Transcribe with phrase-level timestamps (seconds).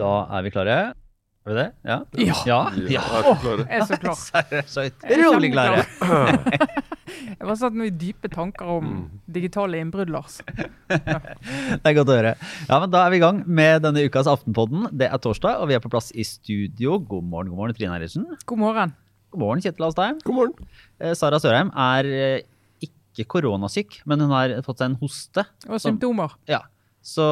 [0.00, 0.76] Da er vi klare.
[1.46, 1.66] Er vi det?
[1.86, 1.96] Ja?
[2.18, 2.36] Ja.
[2.46, 3.02] Ja, Ja, ja.
[3.22, 3.62] er.
[3.68, 4.18] Jeg er så klar.
[5.10, 5.84] Er utrolig klare.
[7.40, 9.04] Jeg var satt i dype tanker om Mm.
[9.32, 10.40] digitale innbrudd, Lars.
[10.88, 12.34] Det er godt å høre.
[12.68, 14.88] Ja, men Da er vi i gang med denne ukas Aftenpodden.
[14.92, 16.98] Det er torsdag, og vi er på plass i studio.
[16.98, 18.26] God morgen, god morgen, Trine Eilertsen.
[18.46, 18.94] God morgen.
[19.30, 20.18] God morgen, Kjetil Alstheim.
[20.26, 20.54] God morgen.
[21.00, 22.40] Eh, Sara Sørheim er eh,
[23.20, 25.44] ikke koronasyk, men hun har fått seg en hoste.
[25.68, 26.34] Og Som- symptomer.
[26.50, 26.62] Ja.
[27.00, 27.24] Så,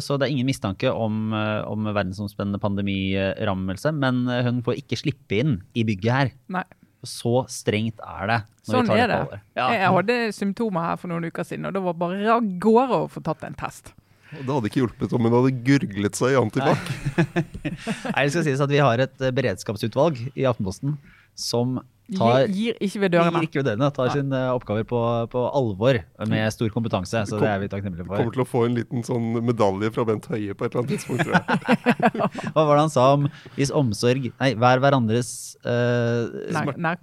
[0.00, 4.96] så det er ingen mistanke om, eh, om verdensomspennende pandemirammelse, men eh, hun får ikke
[5.02, 6.30] slippe inn i bygget her.
[6.48, 6.64] Nei.
[7.04, 8.38] Så strengt er det.
[8.68, 9.40] når Sånn vi tar er det.
[9.56, 9.68] Ja.
[9.72, 13.08] Jeg hadde symptomer her for noen uker siden, og det var bare av gårde å
[13.12, 13.92] få tatt en test.
[14.30, 16.90] Og Det hadde ikke hjulpet om hun hadde gurglet seg i antibac.
[17.16, 20.98] Nei, det skal sies at Vi har et eh, beredskapsutvalg i Aftenposten
[21.38, 21.80] som
[22.10, 24.14] tar Gir, gir ikke ved gir ikke ved dørene, tar Nei.
[24.18, 27.22] sene oppgaver på, på alvor med stor kompetanse.
[27.30, 28.18] Så det er vi takknemlige for.
[28.18, 30.94] Kommer til å få en liten sånn medalje fra Bent Høie på et eller annet
[30.96, 31.22] tidspunkt.
[31.22, 32.50] tror jeg.
[32.56, 35.32] Hva var det han sa om hvis omsorg Nei, vær hverandres
[35.62, 36.74] uh, Nær?
[36.74, 36.96] Nei.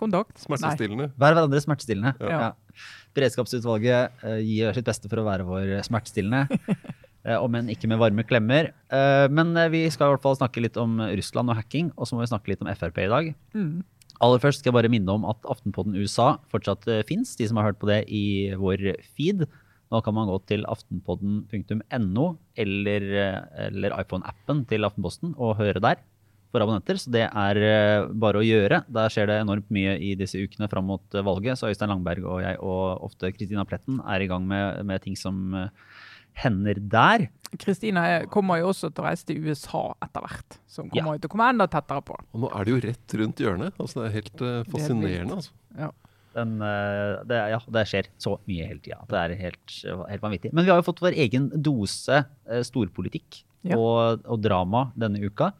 [0.43, 1.11] Smertestillende.
[1.15, 2.15] Vær hverandres smertestillende.
[2.19, 2.47] Ja.
[2.47, 2.85] Ja.
[3.17, 6.47] Beredskapsutvalget uh, gjør sitt beste for å være vår smertestillende.
[7.27, 8.71] eh, om enn ikke med varme klemmer.
[8.93, 12.09] Eh, men eh, vi skal i hvert fall snakke litt om Russland og hacking, og
[12.09, 13.31] så må vi snakke litt om Frp i dag.
[13.57, 13.77] Mm.
[14.23, 17.59] Aller først skal jeg bare minne om at Aftenpodden USA fortsatt uh, fins, de som
[17.59, 19.45] har hørt på det i vår feed.
[19.87, 22.25] Nå kan man gå til aftenpodden.no
[22.59, 26.01] eller, eh, eller iPhone-appen til Aftenposten og høre der
[26.51, 26.99] for abonnenter.
[26.99, 28.81] Så det er eh, bare å gjøre.
[28.93, 31.59] Der skjer det enormt mye i disse ukene fram mot eh, valget.
[31.59, 35.17] Så Øystein Langberg og jeg, og ofte Kristina Pletten, er i gang med, med ting
[35.19, 35.69] som eh,
[36.43, 37.27] hender der.
[37.57, 41.15] Kristina er- kommer jo også til å reise til USA etter hvert, som hun kommer
[41.15, 42.17] jo til å komme enda tettere på.
[42.35, 43.77] Og nå er det jo rett rundt hjørnet.
[43.79, 45.37] Altså, det er helt uh, fascinerende.
[45.39, 45.93] Altså.
[46.37, 48.99] Den, uh, det, ja, det skjer så mye hele tida.
[49.09, 49.77] Det er helt,
[50.11, 50.51] helt vanvittig.
[50.53, 53.79] Men vi har jo fått vår egen dose uh, storpolitikk Ja.
[53.79, 55.53] og, og drama denne uka.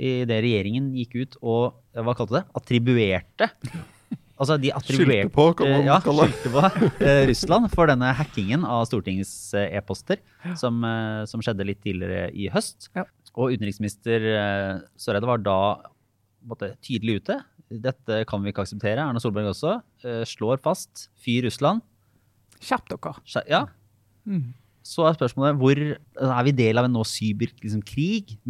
[0.00, 2.44] I det regjeringen gikk ut og hva kalte det?
[2.56, 3.50] Attribuerte.
[4.40, 6.52] Altså de attribuerte Skyldte på, kan man eh, ja, kalle det.
[6.54, 6.62] på
[7.04, 10.22] eh, Russland for denne hackingen av Stortingets e-poster
[10.56, 12.88] som, eh, som skjedde litt tidligere i høst.
[12.96, 13.04] Ja.
[13.36, 15.58] Og utenriksminister eh, Søreide var da
[16.48, 17.36] måtte, tydelig ute.
[17.84, 19.04] Dette kan vi ikke akseptere.
[19.04, 21.10] Erna Solberg også eh, slår fast.
[21.20, 21.84] Fyr Russland.
[22.60, 23.14] Skjerp dere.
[23.48, 23.66] Ja.
[24.24, 24.54] Mm.
[24.90, 27.82] Så er spørsmålet hvor er vi del av en nå cyberkrig liksom,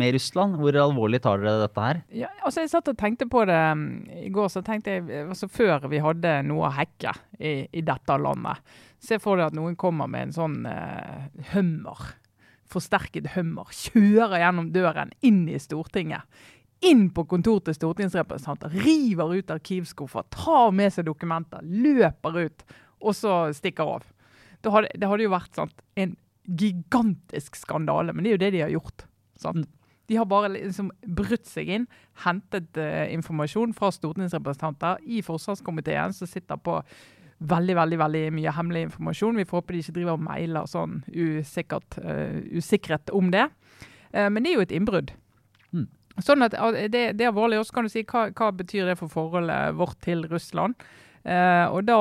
[0.01, 0.56] med Russland?
[0.56, 2.01] Hvor alvorlig tar dere dette her?
[2.17, 5.51] Ja, altså jeg satt og tenkte på det um, i går, så tenkte jeg altså
[5.53, 8.62] Før vi hadde noe å hacke i, i dette landet,
[9.01, 12.15] se for deg at noen kommer med en sånn uh, hummer,
[12.71, 16.25] forsterket hummer, kjører gjennom døren inn i Stortinget.
[16.89, 22.65] Inn på kontoret til stortingsrepresentanter, river ut arkivskuffer, tar med seg dokumenter, løper ut,
[23.05, 24.09] og så stikker av.
[24.65, 28.51] Det hadde, det hadde jo vært sant, en gigantisk skandale, men det er jo det
[28.55, 29.05] de har gjort.
[29.41, 29.69] Sant?
[30.11, 31.87] De har bare liksom brutt seg inn,
[32.25, 36.81] hentet uh, informasjon fra stortingsrepresentanter i forsvarskomiteen, som sitter på
[37.51, 39.39] veldig veldig, veldig mye hemmelig informasjon.
[39.39, 43.47] Vi får håpe de ikke driver og mailer sånn usikkert, uh, usikkerhet om det.
[44.11, 45.15] Uh, men det er jo et innbrudd.
[45.71, 45.87] Mm.
[46.19, 46.59] Sånn at
[46.91, 47.61] det, det er alvorlig.
[47.62, 50.75] også kan du si hva, hva betyr det for forholdet vårt til Russland?
[51.21, 51.97] Og da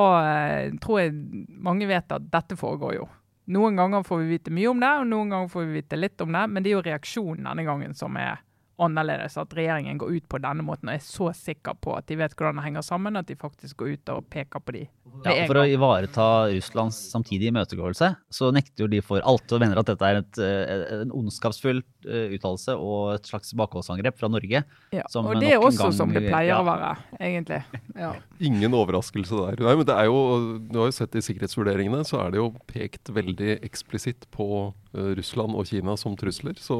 [0.80, 1.12] tror jeg
[1.60, 3.06] mange vet at dette foregår jo.
[3.50, 6.22] Noen ganger får vi vite mye om det, og noen ganger får vi vite litt
[6.22, 6.44] om det.
[6.50, 8.38] Men det er jo reaksjonen denne gangen som er
[8.80, 9.36] annerledes.
[9.40, 12.34] At regjeringen går ut på denne måten og er så sikker på at de vet
[12.36, 14.84] hvordan det henger sammen, at de faktisk går ut og peker på de
[15.26, 19.80] Ja, for å ivareta Russlands samtidige imøtegåelse, så nekter jo de for alt og mener
[19.82, 24.64] at dette er et, eh, en ondskapsfull eh, uttalelse og et slags bakholdsangrep fra Norge.
[24.96, 26.62] Ja, og det er også gang- som det pleier ja.
[26.62, 27.64] å være, egentlig.
[27.98, 28.14] Ja.
[28.40, 29.60] Ingen overraskelse der.
[29.66, 30.20] Nei, men det er jo,
[30.64, 35.10] Du har jo sett i sikkerhetsvurderingene, så er det jo pekt veldig eksplisitt på uh,
[35.18, 36.56] Russland og Kina som trusler.
[36.56, 36.78] Så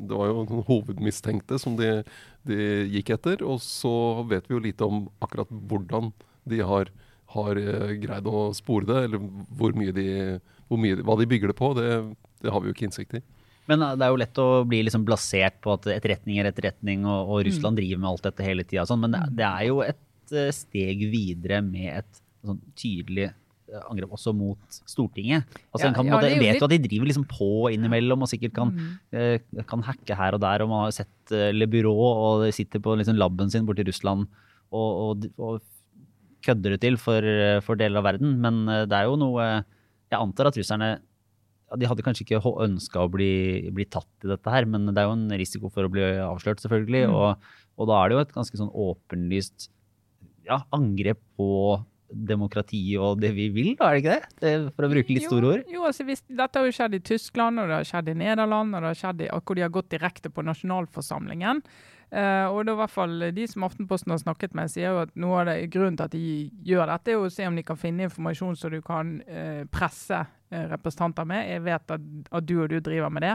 [0.00, 2.00] det var jo hovedmistenkte som de,
[2.48, 2.58] de
[2.96, 3.44] gikk etter.
[3.46, 3.94] Og så
[4.26, 6.10] vet vi jo lite om akkurat hvordan
[6.50, 6.90] de har,
[7.36, 9.22] har uh, greid å spore det, eller
[9.54, 10.08] hvor mye de,
[10.66, 11.70] hvor mye, hva de bygger det på.
[11.78, 11.90] Det,
[12.42, 13.22] det har vi jo ikke innsikt i.
[13.66, 17.06] Men eh, det er jo lett å bli liksom blasert på at etterretning er etterretning,
[17.06, 17.46] og, og Mm.
[17.50, 18.86] Russland driver med alt dette hele tida.
[18.86, 19.98] Sånn, men det, det er jo et
[20.32, 25.44] eh, steg videre med et sånn tydelig eh, angrep også mot Stortinget.
[25.74, 28.28] Altså, Ja, en kan, ja, måte- vet jo at de driver liksom på innimellom og
[28.30, 28.98] sikkert kan, Mm.
[29.12, 30.62] eh, kan hacke her og der.
[30.62, 33.84] Og man har sett eh, Le Bureau og de sitter på liksom laben sin borti
[33.86, 34.26] Russland
[34.72, 35.60] og, og, og
[36.46, 38.38] kødder det til for, eh, for deler av verden.
[38.40, 39.64] Men eh, det er jo noe
[40.10, 41.00] Jeg antar at russerne
[41.68, 44.98] ja, De hadde kanskje ikke ønska å bli, bli tatt i dette her, men det
[45.02, 47.08] er jo en risiko for å bli avslørt, selvfølgelig.
[47.10, 47.14] Mm.
[47.18, 47.36] Og,
[47.76, 49.66] og da er det jo et ganske sånn åpenlyst
[50.46, 51.50] ja, angrep på
[52.06, 54.36] demokrati og det vi vil, da, er det ikke det?
[54.42, 55.66] det for å bruke litt store ord?
[55.72, 58.74] Jo, altså hvis, Dette har jo skjedd i Tyskland, og det har skjedd i Nederland,
[58.74, 61.62] og det har skjedd i, hvor de har gått direkte på nasjonalforsamlingen.
[62.06, 65.00] Uh, og det er i hvert fall De som Aftenposten har snakket med, sier jo
[65.02, 66.28] at noe av det grunnen til at de
[66.68, 70.20] gjør dette, er å se om de kan finne informasjon så du kan uh, presse
[70.50, 71.48] representanter med.
[71.50, 73.32] Jeg vet at, at, du og du driver med det.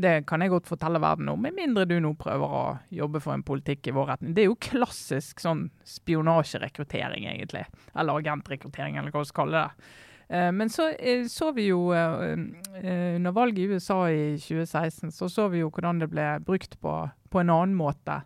[0.00, 2.64] Det kan jeg godt fortelle verden om, med mindre du nå prøver å
[2.94, 4.34] jobbe for en politikk i vår retning.
[4.36, 7.64] Det er jo klassisk sånn spionasjerekruttering, egentlig.
[7.94, 9.90] Eller agentrekruttering, eller hva vi skal kalle det.
[10.30, 10.84] Men så
[11.26, 16.06] så vi jo under valget i USA i 2016, så så vi jo hvordan det
[16.12, 16.92] ble brukt på
[17.30, 18.20] på en annen måte.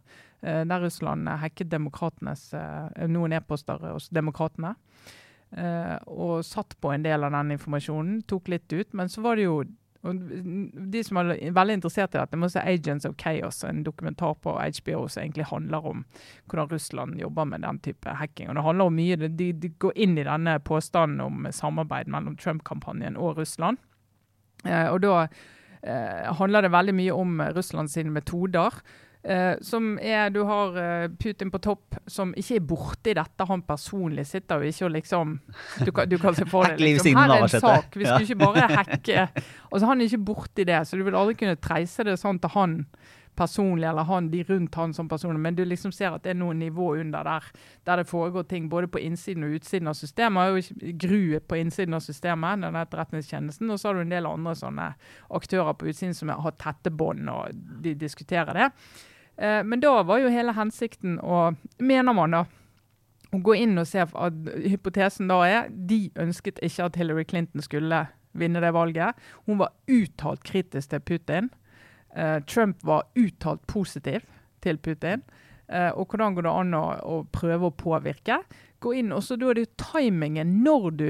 [0.44, 4.74] Eh, der Russland hacket demokratenes, eh, noen e-poster hos demokratene.
[5.54, 8.92] Eh, og satt på en del av den informasjonen, tok litt ut.
[8.92, 9.62] Men så var det jo
[10.04, 14.52] de som er veldig interessert i dette, må se 'Agents of Chaos', en dokumentar på
[14.52, 16.04] HBO som egentlig handler om
[16.46, 18.48] hvordan Russland jobber med den type hacking.
[18.48, 22.36] Og det handler om mye, De, de går inn i denne påstanden om samarbeid mellom
[22.36, 23.78] Trump-kampanjen og Russland.
[24.66, 25.28] Eh, og da
[25.84, 28.72] Eh, handler det veldig mye om Russland sine metoder.
[29.24, 33.46] Uh, som er, Du har uh, Putin på topp, som ikke er borti dette.
[33.48, 35.38] Han personlig sitter jo ikke og liksom
[35.80, 38.42] Du kan, du kan se for deg liksom, Her er en sak, vi skulle ikke
[38.42, 39.26] bare hacke.
[39.72, 42.52] Altså Han er ikke borti det, så du vil aldri kunne treise det sånn til
[42.52, 42.82] han
[43.36, 46.38] personlig, eller han, de rundt han som personlig, men du liksom ser at det er
[46.38, 47.48] noe nivå under der,
[47.86, 50.52] der det foregår ting både på innsiden og utsiden av systemet.
[50.52, 54.54] Og GRU på innsiden av systemet, den etterretningstjenesten, og så har du en del andre
[54.58, 54.92] sånne
[55.34, 58.70] aktører på utsiden som har tette bånd, og de diskuterer det.
[59.36, 62.44] Eh, men da var jo hele hensikten, og mener man da,
[63.34, 67.64] å gå inn og se at hypotesen da er de ønsket ikke at Hillary Clinton
[67.64, 68.04] skulle
[68.38, 69.18] vinne det valget.
[69.46, 71.50] Hun var uttalt kritisk til Putin.
[72.14, 74.26] Eh, Trump var uttalt positiv
[74.62, 75.24] til Putin.
[75.68, 78.42] Eh, og hvordan går det an å, å prøve å påvirke?
[78.82, 81.08] Gå inn, og så Da er det jo timingen når du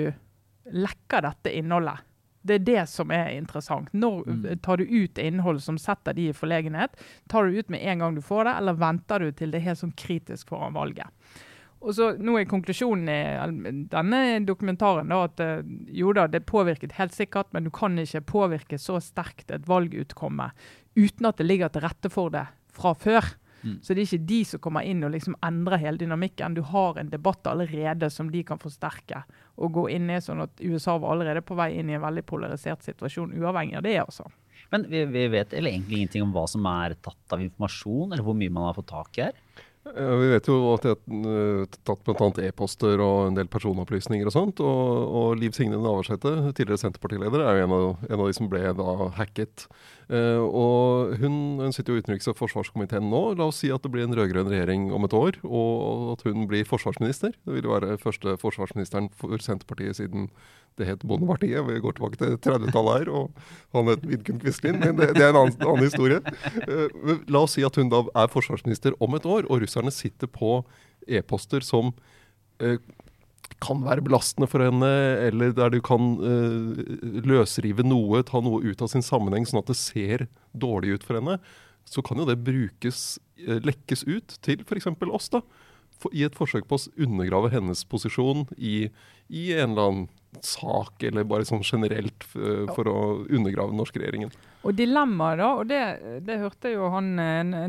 [0.73, 2.05] lekker dette innholdet.
[2.44, 3.88] Det er det som er interessant.
[3.96, 4.44] Når mm.
[4.64, 6.99] tar du ut innhold som setter de i forlegenhet?
[7.32, 9.70] Tar du ut med en gang du får det, eller venter du til det er
[9.70, 11.08] helt sånn kritisk foran valget?
[11.85, 16.96] Og så Nå er konklusjonen i denne dokumentaren da, at eh, jo da, det påvirket
[16.96, 20.50] helt sikkert, men du kan ikke påvirke så sterkt et valgutkomme
[20.96, 23.35] uten at det ligger til rette for det fra før.
[23.65, 23.79] Mm.
[23.83, 26.57] Så det er ikke de som kommer inn og liksom endrer hele dynamikken.
[26.57, 29.25] Du har en debatt allerede som de kan forsterke
[29.57, 32.25] og gå inn i, sånn at USA var allerede på vei inn i en veldig
[32.29, 33.97] polarisert situasjon, uavhengig av det.
[34.03, 34.29] altså.
[34.75, 38.37] Men vi, vi vet egentlig ingenting om hva som er tatt av informasjon, eller hvor
[38.39, 39.44] mye man har fått tak i her?
[39.85, 42.29] Ja, vi vet jo at det er eh, tatt bl.a.
[42.47, 44.63] e-poster og en del personopplysninger og sånt.
[44.65, 48.49] Og, og Liv Signe Navarsete, tidligere Senterpartileder, er jo en av, en av de som
[48.49, 49.67] ble da hacket.
[50.09, 53.23] Uh, og hun, hun, sitter jo i utenriks- og forsvarskomiteen nå.
[53.37, 56.49] La oss si at det blir en rød-grønn regjering om et år, og at hun
[56.49, 57.37] blir forsvarsminister.
[57.45, 60.31] Det vil jo være første forsvarsministeren for Senterpartiet siden
[60.81, 61.62] det het Bondepartiet.
[61.69, 64.81] Vi går tilbake til 30-tallet her, og han het Vidkun Quislin.
[64.82, 66.21] Men det, det, er en annen, annen historie.
[66.67, 70.31] Uh, la oss si at hun da er forsvarsminister om et år, og russerne sitter
[70.31, 70.59] på
[71.06, 71.93] e-poster som
[72.62, 72.79] uh,
[73.62, 74.91] kan være belastende for henne,
[75.29, 76.81] eller der du kan uh,
[77.27, 81.20] løsrive noe, ta noe ut av sin sammenheng, sånn at det ser dårlig ut for
[81.20, 81.38] henne,
[81.87, 84.88] så kan jo det brukes, lekkes ut til f.eks.
[85.12, 85.44] oss, da.
[86.00, 88.88] For, I et forsøk på å undergrave hennes posisjon i,
[89.29, 90.06] i en eller annen
[90.43, 94.32] sak, eller bare sånn generelt uh, for å undergrave den norske regjeringen.
[94.64, 95.81] Og dilemmaet, da, og det,
[96.24, 97.10] det, hørte jo han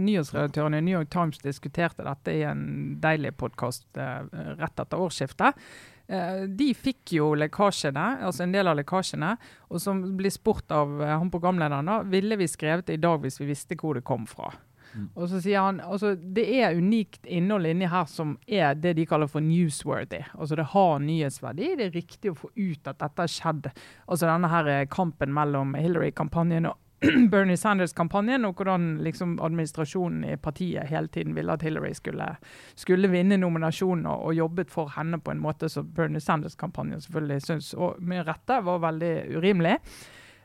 [0.06, 2.64] nyhetsredaktøren i New York Times diskuterte dette i en
[3.04, 4.24] deilig podkast uh,
[4.60, 5.66] rett etter årsskiftet.
[6.06, 9.32] De fikk jo lekkasjene, altså en del av lekkasjene,
[9.74, 13.40] og som blir spurt av han programlederen da, ville vi skrevet det i dag hvis
[13.42, 14.52] vi visste hvor det kom fra.
[14.96, 15.10] Mm.
[15.14, 19.06] Og så sier han altså det er unikt innhold inni her som er det de
[19.10, 20.22] kaller for newsworthy.
[20.38, 21.74] Altså det har nyhetsverdi.
[21.76, 23.70] Det er riktig å få ut at dette har skjedd.
[24.08, 26.82] Altså denne her eh, kampen mellom Hillary-kampanjen og
[27.32, 32.28] Bernie Sanders-kampanjen, og hvordan liksom administrasjonen i partiet hele tiden ville at Hillary skulle,
[32.76, 37.42] skulle vinne nominasjonen, og, og, jobbet for henne på en måte som Bernie Sanders-kampanjen selvfølgelig
[37.46, 39.76] syns, og med rette, var veldig urimelig.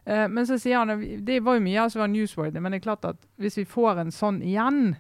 [0.09, 2.89] Uh, men så sier han det var jo mye som var newsworthy, men det er
[2.89, 4.95] klart at hvis vi får en sånn igjen,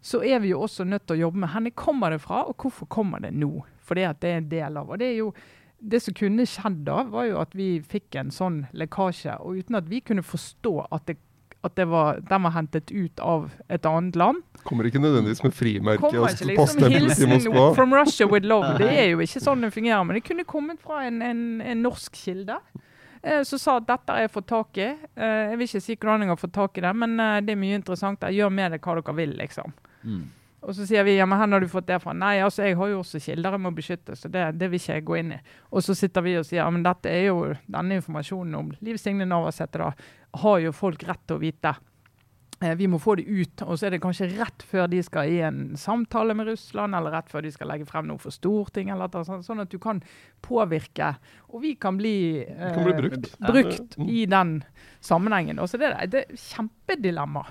[0.00, 2.56] så er vi jo også nødt til å jobbe med hvor kommer det fra, og
[2.56, 3.52] hvorfor kommer det nå?
[3.84, 4.88] For det er en del av.
[4.88, 5.32] Og det er jo
[5.80, 9.78] det som kunne skjedd da, var jo at vi fikk en sånn lekkasje, og uten
[9.80, 11.16] at vi kunne forstå at, det,
[11.66, 14.42] at det var, den var hentet ut av et annet land.
[14.68, 17.48] Kommer ikke nødvendigvis med frimerke og liksom, hilsen.
[17.76, 18.76] From Russia with love.
[18.80, 21.84] Det er jo ikke sånn det fungerer, men det kunne kommet fra en, en, en
[21.84, 22.60] norsk kilde.
[23.22, 24.88] Eh, som sa at dette jeg fått tak i.
[24.96, 27.54] Eh, jeg vil ikke si hvordan jeg har fått tak i det, men eh, det
[27.54, 28.22] er mye interessant.
[28.24, 29.74] Jeg gjør med det hva dere vil, liksom.
[30.04, 30.22] Mm.
[30.60, 32.12] Og så sier vi ja, men hvor har du fått det fra?
[32.16, 34.96] Nei, altså jeg har jo også kilder jeg må beskytte, så det, det, vil ikke
[34.98, 35.38] jeg gå inn i.
[35.72, 38.98] Og så sitter vi og sier ja, men dette er jo denne informasjonen om Liv
[39.00, 40.10] Signe Navarsete, da,
[40.42, 41.72] har jo folk rett til å vite.
[42.60, 45.32] Eh, Vi må få det ut, og så er det kanskje rett før de skal
[45.32, 48.94] i en samtale med Russland, eller rett før de skal legge frem noe for Stortinget,
[48.94, 50.02] eller noe sånt, sånn at du kan
[50.44, 51.14] påvirke.
[51.50, 53.28] Og vi kan bli, Det kan bli eh, brukt.
[53.40, 54.08] brukt ja.
[54.12, 54.58] i den
[55.00, 55.58] sammenhengen.
[55.58, 57.46] Og så det, det er kjempedilemma.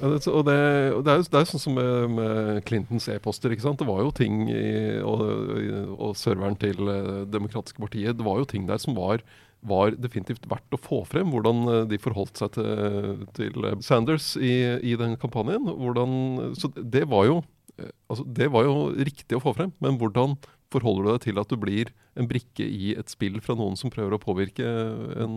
[0.00, 0.56] Ja, det, og det,
[0.96, 3.52] og det, er jo, det er sånn som med, med Clintons e-poster.
[3.52, 3.80] ikke sant?
[3.80, 5.24] Det var jo ting i, og,
[5.96, 9.24] og serveren til eh, Demokratiske partiet, det var jo ting der som var,
[9.62, 11.30] var definitivt verdt å få frem.
[11.32, 15.70] Hvordan eh, de forholdt seg til, til eh, Sanders i, i den kampanjen.
[15.70, 16.16] Hvordan,
[16.58, 17.38] så det var jo
[17.78, 20.36] eh, altså det var jo riktig å få frem, men hvordan
[20.72, 23.92] forholder du deg til at du blir en brikke i et spill fra noen som
[23.92, 24.64] prøver å påvirke
[25.20, 25.34] en,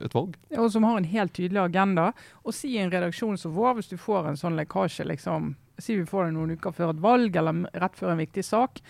[0.00, 0.38] et valg?
[0.48, 2.06] Ja, og som har en helt tydelig agenda.
[2.48, 5.98] Og si i en redaksjon som vår, hvis du får en sånn lekkasje, liksom, si
[6.00, 8.80] vi får det noen uker før et valg eller rett før en viktig sak,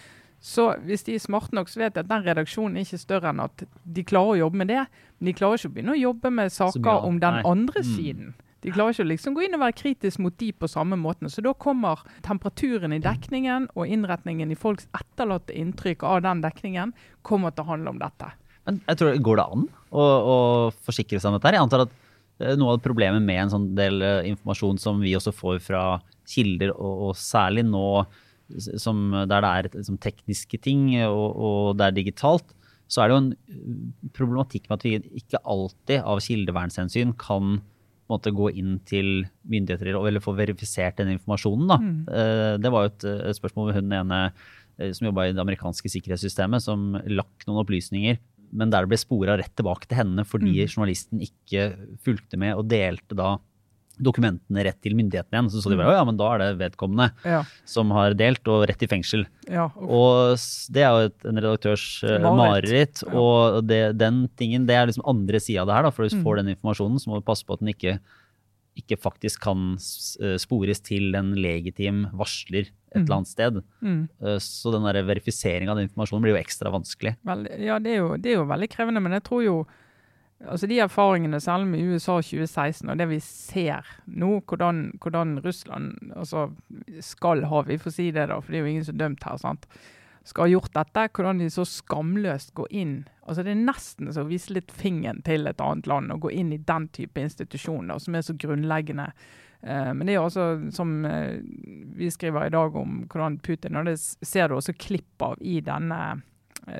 [0.44, 3.30] så hvis de er smarte nok, så vet de at den redaksjonen er ikke større
[3.32, 3.62] enn at
[3.96, 4.82] de klarer å jobbe med det.
[5.18, 7.44] Men de klarer ikke å begynne å jobbe med saker om den Nei.
[7.48, 7.94] andre Mm.
[7.94, 8.34] siden.
[8.64, 11.28] De klarer ikke å liksom gå inn og være kritisk mot de på samme måten.
[11.32, 16.92] Så da kommer temperaturen i dekningen og innretningen i folks etterlatte inntrykk av den dekningen
[17.22, 18.30] kommer til å handle om dette.
[18.66, 20.36] Men jeg tror, Går det an å, å
[20.84, 21.48] forsikre seg om dette?
[21.48, 21.58] her?
[21.58, 21.92] Jeg antar at
[22.40, 25.82] eh, noe av problemet med en sånn del eh, informasjon som vi også får fra
[26.28, 27.84] kilder, og, og særlig nå
[28.78, 32.52] som, der det er liksom, tekniske ting og, og det er digitalt,
[32.88, 37.62] så er det jo en eh, problematikk med at vi ikke alltid av kildevernshensyn kan
[38.10, 41.66] måte, gå inn til myndigheter eller- få verifisert den informasjonen.
[41.70, 41.78] Da.
[42.12, 44.20] Eh, Det var jo et, et spørsmål med hun ene
[44.78, 48.18] eh, som jobba i det amerikanske sikkerhetssystemet, som lakk noen opplysninger,
[48.52, 51.72] men der det ble spora rett tilbake til henne fordi journalisten ikke
[52.04, 53.38] fulgte med og delte da
[54.02, 55.50] dokumentene rett til myndighetene igjen.
[55.52, 58.66] Så så de bare, ja, men da er det vedkommende Ja, som har delt, og
[58.68, 59.26] rett i fengsel.
[59.48, 59.68] ja.
[59.78, 60.34] Og
[60.74, 63.04] det er jo et, en redaktørs uh, Mareritt.
[63.06, 63.14] Ja.
[63.14, 65.82] Og det, den tingen, det er liksom andre sida av det her.
[65.88, 66.24] Da, for hvis du Mm.
[66.26, 67.98] får den informasjonen, så må du passe på at den ikke,
[68.76, 69.76] ikke faktisk kan
[70.20, 73.62] eh, spores til en legitim varsler et eller annet sted.
[73.82, 74.08] Mm.
[74.22, 77.16] Eh, Så den der verifisering av den informasjonen blir jo ekstra vanskelig.
[77.26, 79.56] Vel, ja, det er, jo, det er jo veldig krevende, men jeg tror jo
[80.48, 86.12] altså De erfaringene, særlig med USA 2016, og det vi ser nå, hvordan, hvordan Russland
[86.16, 86.48] altså,
[87.00, 89.28] skal ha, vi får si det da, for det er jo ingen som er dømt
[89.28, 89.68] her, sant?
[90.24, 92.94] skal ha gjort dette, hvordan de så skamløst går inn.
[93.26, 96.32] altså Det er nesten så å vise litt fingeren til et annet land og gå
[96.32, 99.10] inn i den type institusjoner som er så grunnleggende.
[99.60, 100.46] Eh, men det er jo også,
[100.76, 101.40] som eh,
[101.96, 105.58] vi skriver i dag om hvordan Putin, og det ser du også klipp av i
[105.64, 106.00] denne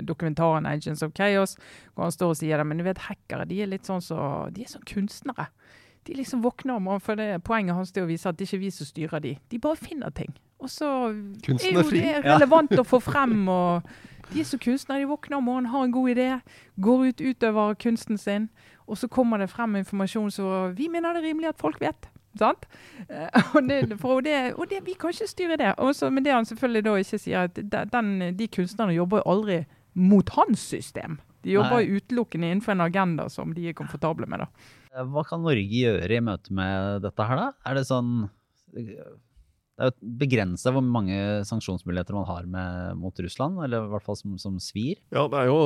[0.03, 1.57] dokumentaren 'Agents of Chaos',
[1.95, 4.49] hvor han står og sier det, men du vet, hackere de er litt sånn så,
[4.55, 5.47] de er sånn kunstnere.
[6.07, 8.65] De liksom våkner om, for det Poenget hans er å vise at det ikke er
[8.67, 9.39] vi som styrer de.
[9.49, 10.35] De bare finner ting.
[10.61, 13.49] Og så er jo det relevant å få frem.
[13.49, 13.83] og
[14.33, 15.01] De er så kunstnere.
[15.01, 16.29] De våkner om morgenen, har en god idé,
[16.81, 18.49] går ut, utøver kunsten sin,
[18.87, 22.09] og så kommer det frem informasjon som vi mener det er rimelig at folk vet.
[22.39, 22.67] Sant?
[23.09, 25.75] Eh, Og, det, for det, og det, vi kan ikke styre det.
[25.79, 29.31] Også, men det han selvfølgelig da ikke sier, at de- den, de kunstnerne jobber jo
[29.35, 29.59] aldri
[29.95, 31.19] mot hans system.
[31.45, 31.99] De jobber Nei.
[32.01, 34.41] utelukkende innenfor en agenda som de er komfortable med.
[34.43, 34.49] da.
[34.95, 37.53] Eh, Hva kan Norge gjøre i møte med dette her, da?
[37.71, 38.31] Er det sånn
[38.75, 41.17] Det er jo begrensa hvor mange
[41.49, 45.01] sanksjonsmuligheter man har med, mot Russland, eller i hvert fall som, som svir.
[45.15, 45.59] Ja, det er jo,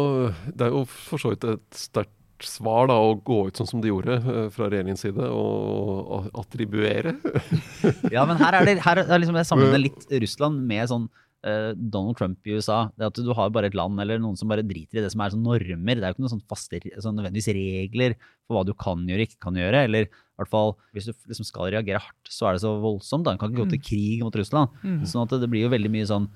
[0.48, 2.14] det er jo for så vidt et sterkt
[2.46, 7.16] svar da, å gå ut sånn som de gjorde eh, fra regjeringens side, og, attribuere.
[8.14, 11.08] Ja, men her er det, her er liksom jeg sammenligner litt Russland med sånn
[11.46, 12.88] uh, Donald Trump i USA.
[12.98, 15.22] Det at du har bare et land eller noen som bare driter i det som
[15.22, 15.98] er sånn normer.
[15.98, 18.16] Det er jo ikke noen sånn faste sånn nødvendigvis regler
[18.46, 19.84] for hva du kan gjøre og ikke kan gjøre.
[19.88, 23.26] Eller i hvert fall hvis du liksom skal reagere hardt, så er det så voldsomt.
[23.26, 23.36] Da.
[23.36, 24.84] Du kan ikke gå til krig mot Russland.
[25.08, 26.28] Sånn at det blir jo veldig mye sånn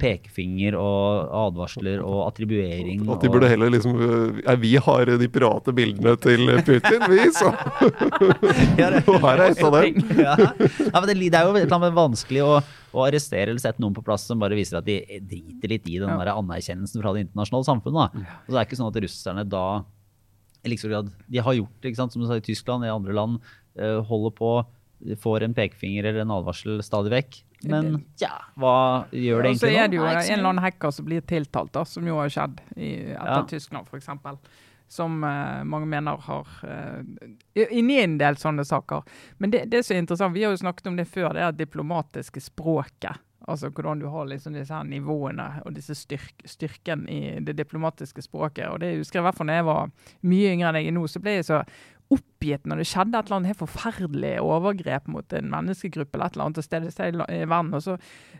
[0.00, 3.02] pekefinger og advarsler og attribuering.
[3.12, 7.26] At de burde heller liksom eh, ja, Vi har de pirate bildene til Putin, vi,
[7.36, 7.50] så
[9.04, 10.00] Og her er et av dem.
[10.16, 10.34] ja.
[10.38, 12.54] ja, det, det er jo et eller annet vanskelig å,
[12.96, 15.98] å arrestere eller sette noen på plass som bare viser at de driter litt i
[16.00, 16.16] den Ja.
[16.22, 18.16] der anerkjennelsen fra det internasjonale samfunnet.
[18.16, 18.34] Da.
[18.46, 19.64] Og så er det ikke sånn at russerne da
[20.64, 23.38] i like De har gjort det, som du sa i Tyskland, i andre land,
[23.78, 24.52] eh, holder på,
[25.22, 27.42] får en pekefinger eller en advarsel stadig vekk.
[27.68, 29.76] Men ja, hva gjør det egentlig nå?
[29.76, 32.32] så er det jo en eller annen hacker som blir tiltalt, da, som jo har
[32.32, 33.44] skjedd i, etter Ja.
[33.50, 34.10] Tyskland f.eks.
[34.88, 37.00] Som uh, mange mener har uh,
[37.54, 39.02] Inni en del sånne saker.
[39.36, 41.52] Men det, det som er interessant, vi har jo snakket om det før, det er
[41.52, 43.20] det diplomatiske språket.
[43.48, 48.22] Altså hvordan du har liksom disse her nivåene og disse styrk, styrken i det diplomatiske
[48.22, 48.66] språket.
[48.68, 49.92] Og det husker jeg i hvert fall når jeg var
[50.28, 51.62] mye yngre enn jeg er nå, så ble jeg så
[52.14, 56.36] oppgitt når det skjedde et eller annet helt forferdelig overgrep mot en menneskegruppe eller et
[56.38, 56.86] eller annet sted
[57.34, 57.74] i verden.
[57.76, 57.96] Og så,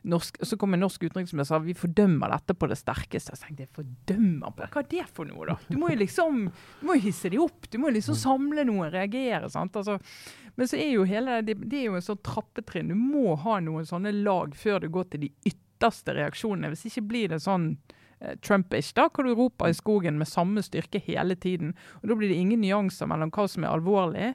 [0.09, 3.37] norsk, så kom en norsk utenriksminister og sa vi fordømmer dette på det sterkeste.
[3.37, 5.59] Jeg tenkte fordømmer på Hva er det for noe, da?
[5.69, 7.69] Du må jo liksom du må jo hisse dem opp.
[7.69, 8.23] Du må jo liksom mm.
[8.23, 9.53] samle noen, reagere.
[9.53, 9.77] sant?
[9.77, 9.99] Altså,
[10.57, 12.89] men så er jo hele, det, det er jo en sånn trappetrinn.
[12.91, 16.73] Du må ha noen sånne lag før du går til de ytterste reaksjonene.
[16.73, 17.75] Hvis ikke blir det sånn
[18.43, 21.75] Trumpish, da, hvor du roper i skogen med samme styrke hele tiden.
[22.03, 24.33] Og Da blir det ingen nyanser mellom hva som er alvorlig,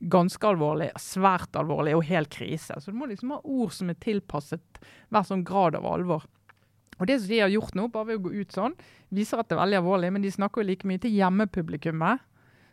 [0.00, 2.78] ganske alvorlig, svært alvorlig og helt krise.
[2.78, 6.24] Så du må liksom ha ord som er tilpasset hver sånn grad av alvor.
[7.00, 8.74] Og Det som de har gjort nå, bare ved å gå ut sånn,
[9.08, 12.20] viser at det er veldig alvorlig, men de snakker jo like mye til hjemmepublikummet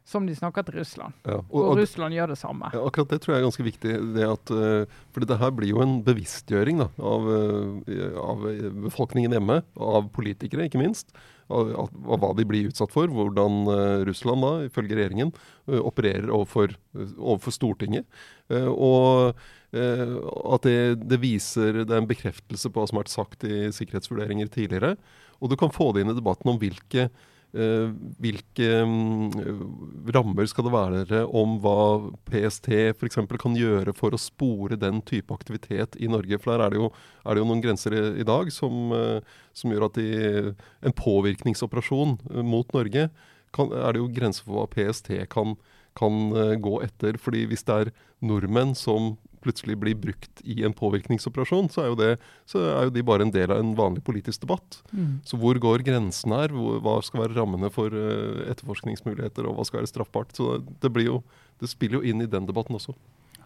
[0.07, 1.15] som de snakker til Russland.
[1.27, 2.69] Ja, og, og, Russland gjør det samme.
[2.71, 3.95] Ja, akkurat det tror jeg er ganske viktig.
[4.15, 8.45] Det at, uh, for det her blir jo en bevisstgjøring da, av, uh, av,
[8.87, 11.11] befolkningen hjemme, av politikere ikke minst.
[11.51, 11.91] Av, av,
[12.23, 13.11] hva de blir utsatt for.
[13.11, 13.67] Hvordan
[14.07, 15.31] Russland, da, ifølge regjeringen,
[15.67, 18.07] opererer overfor, overfor Stortinget.
[18.51, 19.39] og
[19.71, 23.67] at det, det, viser Det er en bekreftelse på hva som har vært sagt i
[23.75, 24.95] sikkerhetsvurderinger tidligere.
[25.39, 30.67] Og du kan få det inn i debatten om hvilke Eh, hvilke mm, rammer skal
[30.67, 33.17] det være om hva PST f.eks.
[33.39, 36.37] kan gjøre for å spore den type aktivitet i Norge?
[36.41, 36.91] For der er det jo,
[37.23, 40.97] er det jo noen grenser i, i dag som, eh, som, gjør at de, en
[40.97, 43.07] påvirkningsoperasjon eh, mot Norge
[43.55, 45.55] kan, er det jo grenser for hva PST kan,
[45.97, 46.19] kan
[46.61, 47.17] gå etter.
[47.17, 49.15] fordi hvis det er nordmenn som
[49.47, 52.11] plutselig blir brukt i en påvirkningsoperasjon, så er jo, det,
[52.49, 54.81] så er jo de bare en del av en vanlig politisk debatt.
[54.91, 55.19] Mm.
[55.27, 56.53] Så hvor går grensen her?
[56.53, 60.35] Hva skal være rammene for uh, etterforskningsmuligheter, og hva skal være straffbart?
[60.35, 61.21] Så det, blir jo,
[61.63, 62.97] det spiller jo inn i den debatten også.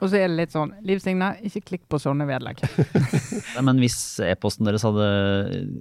[0.02, 2.64] Og så er det litt sånn Liv Signe, ikke klikk på sånne vedlegg.
[3.56, 5.08] Nei, men hvis e-posten deres hadde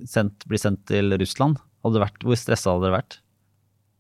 [0.09, 3.21] sendt, blitt sendt til Russland, hadde vært, hvor stressa hadde dere vært?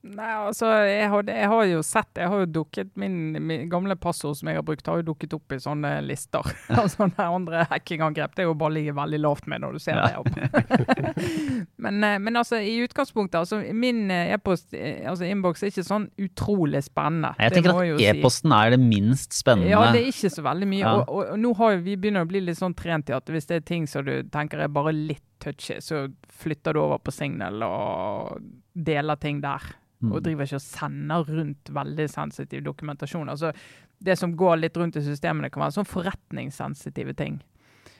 [0.00, 3.92] Nei, altså, jeg har, jeg har, jo sett Jeg har jo dukket min, min, gamle
[4.00, 6.46] passord som jeg har brukt, har jo dukket opp i sånne lister.
[6.80, 8.32] av sånne andre hackingangrep.
[8.32, 10.22] Det er jo bare ligger veldig lavt med når du ser ja.
[10.24, 10.48] det
[11.84, 15.84] men, eh, men, altså, i utgangspunktet, altså, min eh, e-post, eh, altså innboks, er ikke
[15.84, 17.34] sånn utrolig spennende.
[17.36, 18.56] Jeg tenker at e-posten si.
[18.56, 19.68] er det minst spennende.
[19.68, 20.84] Ja, det er ikke så veldig mye.
[20.86, 20.96] Ja.
[20.96, 23.52] Og, og, og, nå har vi begynner å bli litt sånn trent i at hvis
[23.52, 26.06] det er ting som du tenker er bare litt touchy, så
[26.42, 28.40] flytter du over på Signal og
[28.74, 29.64] deler ting der.
[30.00, 30.14] Mm.
[30.14, 33.28] Og driver ikke og sender rundt veldig sensitiv dokumentasjon.
[33.28, 33.52] Altså,
[34.00, 37.40] det som går litt rundt i systemene, kan være sånn forretningssensitive ting.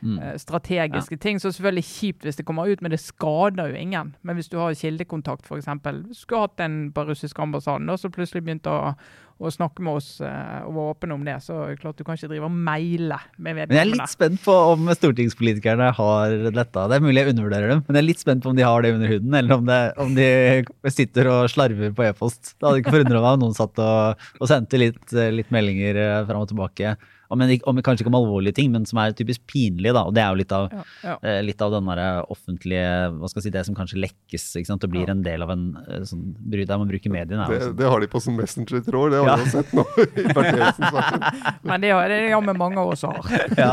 [0.02, 0.18] Mm.
[0.18, 1.22] Uh, strategiske ja.
[1.22, 1.40] ting.
[1.40, 4.14] Så selvfølgelig kjipt hvis det kommer ut, men det skader jo ingen.
[4.22, 5.70] Men hvis du har kildekontakt, f.eks.
[6.18, 8.94] Skulle hatt en på russisk ambassaden så plutselig begynte å,
[9.40, 12.04] og snakke med oss uh, og var åpen om det, så er det klart du
[12.04, 13.70] kan ikke drive og maile med vedkommende.
[13.70, 16.86] Men jeg er litt spent på om stortingspolitikerne har dette.
[16.92, 18.84] Det er mulig jeg undervurderer dem, men jeg er litt spent på om de har
[18.84, 22.52] det under huden, eller om, det, om de sitter og slarver på e-post.
[22.56, 26.20] Det hadde ikke forundra meg om noen satt og, og sendte litt, litt meldinger eh,
[26.28, 26.94] fram og tilbake
[27.30, 29.94] om, om, kanskje ikke om alvorlige ting, men som er typisk pinlige.
[29.94, 30.02] Da.
[30.08, 31.16] Og det er jo litt av, ja, ja.
[31.22, 31.90] Eh, litt av den
[32.30, 34.86] offentlige hva skal jeg si, Det som kanskje lekkes ikke sant?
[34.86, 35.14] og blir ja.
[35.14, 37.46] en del av en eh, sånn bry der man bruker mediene.
[37.50, 39.84] Det, det, har de på som Messenger-tråd, det har vi jo sett nå
[40.22, 41.26] i Bertheussen-saken.
[41.70, 43.30] men det har det jammen mange av oss har.
[43.60, 43.70] ja,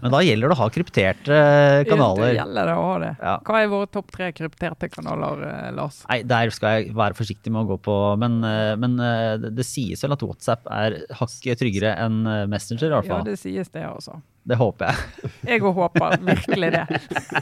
[0.00, 1.42] Men da gjelder det å ha krypterte
[1.90, 2.32] kanaler.
[2.32, 3.12] Det gjelder det å ha det.
[3.48, 6.00] Hva er våre topp tre krypterte kanaler, eh, Lars?
[6.08, 8.40] Nei, Der skal jeg være forsiktig med å gå på, men,
[8.80, 8.96] men
[9.44, 13.22] det, det sies vel at WhatsApp er hakket tryggere enn Messenger Messenger, i hvert fall.
[13.24, 14.18] Ja, det sies det, også.
[14.48, 15.28] Det håper jeg.
[15.50, 16.84] Jeg òg håper virkelig det.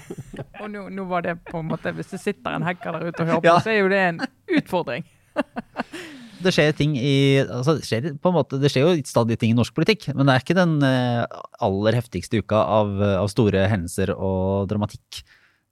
[0.63, 3.23] Og nå, nå, var det på en måte Hvis det sitter en hacker der ute
[3.23, 3.59] og hører på, ja.
[3.63, 4.21] så er jo det en
[4.59, 5.07] utfordring.
[6.45, 9.53] det skjer ting i altså det, skjer, på en måte, det skjer jo stadig ting
[9.53, 11.25] i norsk politikk, men det er ikke den eh,
[11.63, 15.23] aller heftigste uka av, av store hendelser og dramatikk.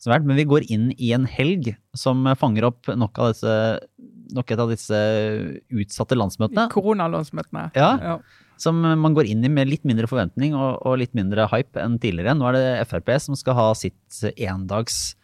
[0.05, 3.55] Men vi går inn i en helg som fanger opp nok av disse,
[4.37, 4.99] nok et av disse
[5.73, 6.67] utsatte landsmøtene.
[6.75, 7.71] Koronalandsmøtene.
[7.73, 7.95] Ja.
[8.03, 8.19] ja
[8.61, 11.99] som man går inn i med litt mindre forventning og, og, litt mindre hype enn
[12.03, 12.37] tidligere.
[12.39, 15.17] Nå er det Frp som skal ha sitt endags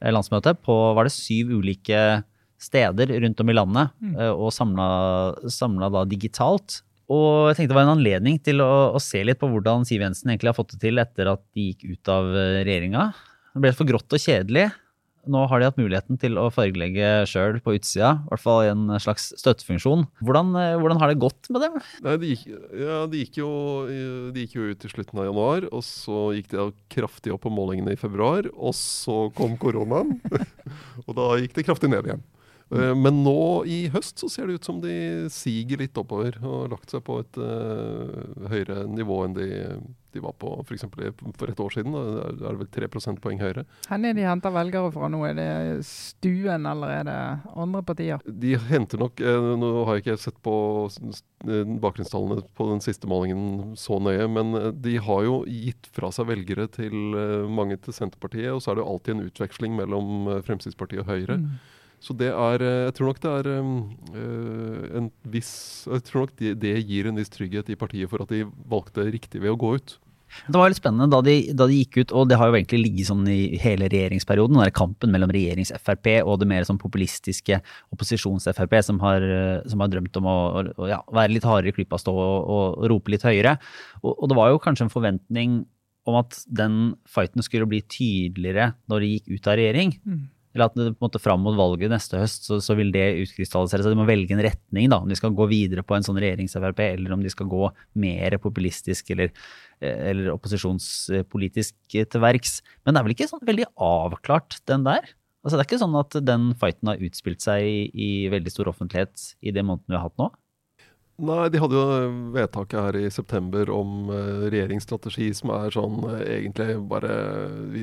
[0.00, 2.22] eh, landsmøte på var det syv ulike
[2.60, 4.14] steder rundt om i landet, mm.
[4.20, 6.82] Eh, og samla da digitalt.
[7.10, 10.04] Og jeg tenkte det var en anledning til å, å, se litt på hvordan Siv
[10.04, 13.08] Jensen egentlig har fått det til etter at de gikk ut av eh, regjeringa.
[13.50, 14.68] Det ble for grått og kjedelig.
[15.28, 18.70] Nå har de hatt muligheten til å fargelegge sjøl på utsida, i hvert fall i
[18.72, 20.06] en slags støttefunksjon.
[20.24, 21.76] Hvordan, eh, hvordan har det gått med dem?
[22.06, 22.46] Nei, de, gikk,
[22.80, 23.50] ja, de, gikk jo,
[24.32, 27.52] de gikk jo ut i slutten av januar, og så gikk de kraftig opp på
[27.52, 28.48] målingene i februar.
[28.56, 30.16] Og så kom koronaen,
[31.06, 32.24] og da gikk det kraftig ned igjen.
[32.70, 36.52] Eh, Men nå i høst så ser det ut som de siger litt oppover og
[36.52, 39.48] har lagt seg på et uh, høyere nivå enn de,
[40.14, 40.86] de var på f.eks.
[41.38, 41.96] for et år siden.
[41.96, 43.64] Da er det vel 3 prosentpoeng høyere.
[43.88, 45.22] Hvor er de henter velgere fra nå?
[45.26, 45.48] Er det
[45.88, 47.18] Stuen, eller er det
[47.50, 48.22] andre partier?
[48.26, 50.54] De henter nok uh, Nå har jeg ikke sett på
[51.40, 54.54] bakgrunnstallene på den siste målingen så nøye, men
[54.84, 58.78] de har jo gitt fra seg velgere til uh, mange til Senterpartiet, og så er
[58.78, 61.40] det jo alltid en utveksling mellom Fremskrittspartiet og Høyre.
[61.42, 61.76] Mm.
[62.00, 65.50] Så det er eh, Jeg tror nok det er eh, en viss
[65.90, 69.04] Jeg tror nok det, det gir en viss trygghet i partiet for at de valgte
[69.12, 69.98] riktig ved å gå ut.
[70.46, 72.78] Det var litt spennende da de, da de gikk ut, og det har jo egentlig
[72.84, 77.58] ligget sånn i hele regjeringsperioden, den der kampen mellom regjerings-Frp og det mer sånn populistiske
[77.96, 81.76] opposisjons-Frp, som, har, eh, som har drømt om å- å ja, være litt hardere i
[81.80, 83.56] klypa, stå og, og rope litt høyere.
[84.04, 85.58] Og, og det var jo kanskje en forventning
[86.08, 89.96] om at den fighten skulle bli tydeligere når de gikk ut av regjering.
[90.06, 90.22] Mm.
[90.54, 93.04] Eller at det, på en måte fram mot valget neste høst, så, så vil det
[93.22, 93.94] utkrystallisere seg.
[93.94, 94.98] De må velge en retning, da.
[94.98, 97.70] Om de skal gå videre på en sånn regjerings-Frp, eller om de skal gå
[98.02, 99.30] mer populistisk eller,
[99.78, 102.58] eh, eller opposisjonspolitisk til verks.
[102.82, 105.14] Men det er vel ikke sånn veldig avklart, den der?
[105.40, 108.68] Altså Det er ikke sånn at den fighten har utspilt seg i, i veldig stor
[108.74, 110.28] offentlighet i de månedene vi har hatt nå?
[111.20, 111.96] Nei, de hadde jo
[112.32, 117.16] vedtaket her i september om eh, regjeringsstrategi som er sånn eh, egentlig bare
[117.68, 117.82] vi,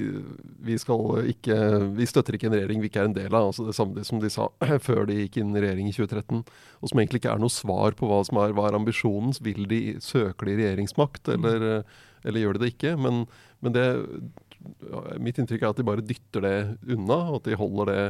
[0.66, 1.58] vi skal ikke
[2.00, 3.52] Vi støtter ikke en regjering vi ikke er en del av.
[3.52, 4.48] altså Det samme som de sa
[4.88, 6.42] før de gikk inn i regjering i 2013.
[6.82, 9.36] Og som egentlig ikke er noe svar på hva som er, hva er ambisjonen.
[9.46, 12.96] Vil de, søker de regjeringsmakt, eller, eh, eller gjør de det ikke?
[13.06, 13.26] Men,
[13.62, 13.88] men det
[15.22, 16.56] Mitt inntrykk er at de bare dytter det
[16.90, 18.02] unna, og at de holder det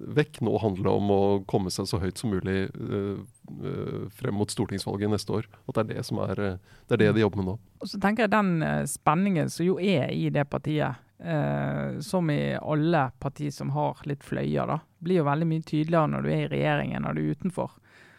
[0.00, 0.40] vekk.
[0.46, 3.20] Nå handler det om å komme seg så høyt som mulig uh,
[3.60, 5.50] uh, frem mot stortingsvalget neste år.
[5.66, 7.58] At det er det som er, øh, det er det de jobber med nå.
[7.80, 12.30] Og så tenker jeg den eh, spenningen som jo er i det partiet, Uh, som
[12.32, 16.28] i alle partier som har litt fløyer, da, blir jo veldig mye tydeligere når du
[16.32, 17.74] er i regjeringen når du er utenfor.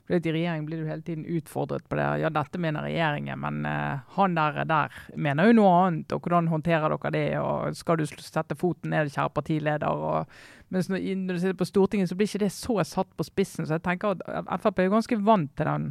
[0.05, 2.05] For I regjering blir du hele tiden utfordret på det.
[2.21, 6.13] Ja, dette mener regjeringen, men uh, han der, der mener jo noe annet.
[6.13, 7.27] Og hvordan håndterer dere det?
[7.41, 9.87] Og skal du sette foten ned, kjære partileder?
[9.89, 13.25] Og, mens når, når du sitter på Stortinget, så blir ikke det så satt på
[13.27, 13.65] spissen.
[13.67, 15.89] Så jeg tenker at Frp er jo ganske vant til den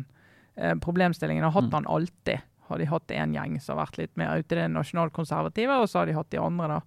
[0.56, 1.44] eh, problemstillingen.
[1.44, 1.74] Har hatt Mm.
[1.78, 2.46] den alltid.
[2.70, 5.88] Har de hatt en gjeng som har vært litt mer ute i det nasjonalkonservative, og
[5.90, 6.80] så har de hatt de andre, da.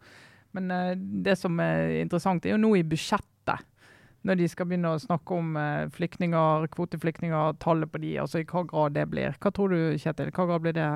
[0.54, 3.66] Men eh, det som er interessant, er jo nå i budsjettet.
[4.24, 8.46] Når de skal begynne å snakke om eh, flyktninger, kvoteflyktninger, tallet på de, altså i
[8.48, 9.36] hva grad det blir.
[9.44, 10.32] Hva tror du, Kjetil?
[10.32, 10.88] Hva grad blir det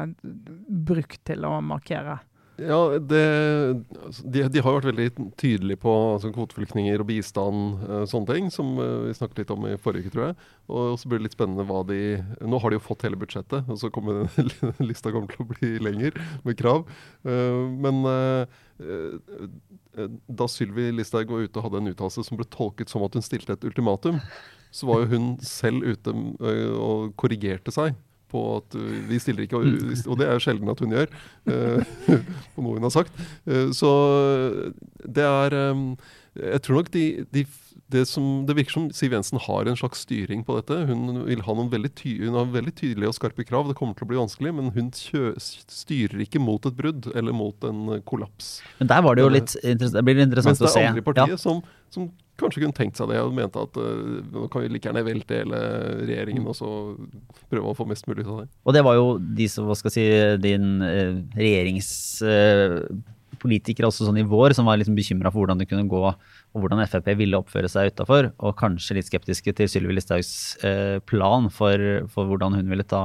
[0.87, 2.19] brukt til å markere?
[2.57, 3.21] Ja, det,
[4.01, 8.47] altså, de, de har vært veldig tydelige på altså, kvoteflyktninger og bistand, øh, sånne ting,
[8.53, 10.37] som øh, vi snakket litt om i forrige uke, tror jeg.
[10.73, 11.99] Og så blir det litt spennende hva de
[12.41, 14.25] Nå har de jo fått hele budsjettet, og så kommer
[14.89, 16.17] lista kommer til å bli lenger
[16.47, 16.89] med krav.
[17.29, 22.49] Eh, men eh, eh, da Sylvi Listhaug var ute og hadde en uttalelse som ble
[22.57, 24.17] tolket som at hun stilte et ultimatum,
[24.73, 26.13] så var jo hun selv ute
[26.81, 27.93] og korrigerte seg
[28.31, 28.77] på at
[29.09, 31.13] vi stiller ikke, og, og det er sjelden at hun gjør,
[31.51, 31.93] øh,
[32.55, 33.23] på noe hun har sagt.
[33.47, 33.91] Eh, så
[35.03, 35.87] det er øh,
[36.37, 37.45] Jeg tror nok de, de
[37.91, 40.75] det, som, det virker som Siv Jensen har en slags styring på dette.
[40.89, 43.69] Hun, vil ha noen veldig, ty, hun har veldig tydelige og skarpe krav.
[43.69, 47.35] Det kommer til å bli vanskelig, men hun kjø, styrer ikke mot et brudd eller
[47.35, 48.57] mot en kollaps.
[48.81, 50.83] Men der var det jo litt interessant Det blir interessant det å se.
[50.83, 51.63] er andre partiet som,
[51.93, 53.85] som kanskje kunne tenkt seg det og mente at uh,
[54.33, 55.59] nå kan vi like gjerne velte hele
[56.03, 56.69] regjeringen og så
[57.51, 58.49] prøve å få mest mulig ut av det.
[58.63, 60.05] Og det var jo de som, hva skal si,
[60.43, 65.91] din uh, regjeringspolitikere også sånn i vår, som var liksom bekymra for hvordan det kunne
[65.91, 66.03] gå,
[66.57, 70.31] og hvordan Frp ville oppføre seg utafor, og kanskje litt skeptiske til Sylvi Listhaugs
[70.65, 71.81] eh, plan for,
[72.13, 73.01] for hvordan hun ville ta,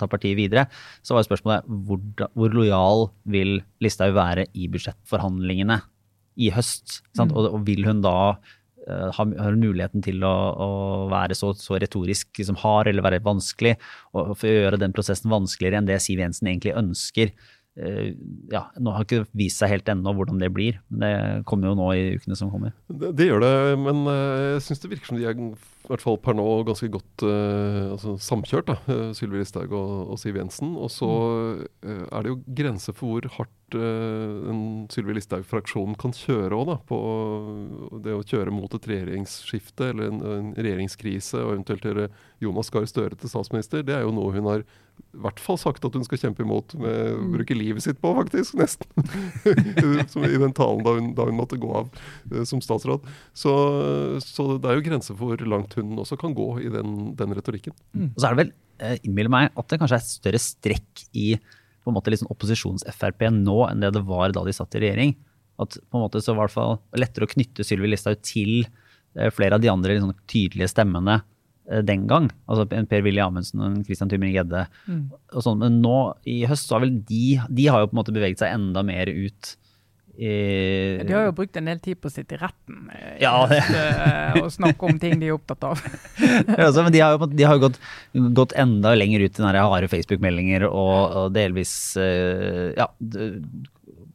[0.00, 0.66] ta partiet videre.
[1.02, 2.02] Så var jo spørsmålet hvor,
[2.36, 5.80] hvor lojal vil Listhaug være i budsjettforhandlingene
[6.36, 7.00] i høst?
[7.16, 7.34] Sant?
[7.34, 8.52] Og, og vil hun da eh,
[8.86, 10.70] har, har muligheten til å, å
[11.12, 13.76] være så, så retorisk som har, eller være vanskelig,
[14.12, 17.34] og for å gjøre den prosessen vanskeligere enn det Siv Jensen egentlig ønsker.
[17.74, 18.14] Eh,
[18.52, 21.14] ja, nå har ikke vist seg helt ennå hvordan det blir, men det
[21.50, 22.74] kommer jo nå i ukene som kommer.
[22.86, 25.40] Det, det gjør det, men øh, jeg syns det virker som de er
[25.84, 30.14] i hvert fall per nå ganske godt uh, altså, samkjørt, da, øh, Sylvi Listhaug og,
[30.14, 30.72] og Siv Jensen.
[30.80, 31.10] Og så
[31.60, 36.70] uh, er det jo grenser for hvor hardt uh, en Sylvi Listhaug-fraksjonen kan kjøre òg,
[36.70, 36.78] da.
[36.88, 37.00] På
[38.04, 42.08] det å kjøre mot et regjeringsskifte eller en, en regjeringskrise, og eventuelt gjøre
[42.40, 43.84] Jonas Gahr Støre til statsminister.
[43.84, 44.64] Det er jo noe hun har
[45.14, 48.10] i hvert fall sagt at hun skal kjempe imot, med å bruke livet sitt på,
[48.16, 48.56] faktisk.
[48.58, 48.88] Nesten.
[50.12, 51.90] Som I den talen da hun, da hun måtte gå av
[52.32, 53.06] eh, som statsråd.
[53.36, 53.52] Så,
[54.24, 57.34] så det er jo grenser for hvor langt hun også kan gå i den, den
[57.36, 57.74] retorikken.
[58.14, 61.34] Og så er det vel, eh, innbiller meg, at det kanskje er større strekk i
[61.84, 65.14] på en måte liksom opposisjons-Frp nå enn det det var da de satt i regjering.
[65.60, 69.30] At på en måte så var det fall lettere å knytte Sylvi Listhaug til eh,
[69.34, 71.20] flere av de andre liksom, tydelige stemmene
[71.70, 72.30] eh, den gang.
[72.48, 74.64] Altså en Per-Willy Amundsen og en Christian Tymring-Gjedde.
[74.88, 75.04] Mm.
[75.36, 75.98] sånn, Men nå
[76.30, 78.82] i høst så har vel de De har jo på en måte beveget seg enda
[78.86, 79.54] mer ut
[80.16, 83.34] i De har jo brukt en del tid på å sitte i retten eh, Ja,
[83.50, 85.82] eh, og snakke om ting de er opptatt av.
[86.66, 87.80] altså, men de har jo, de har gått,
[88.36, 92.88] gått enda lenger ut i den harde Facebook-meldinger og, og delvis eh, ja,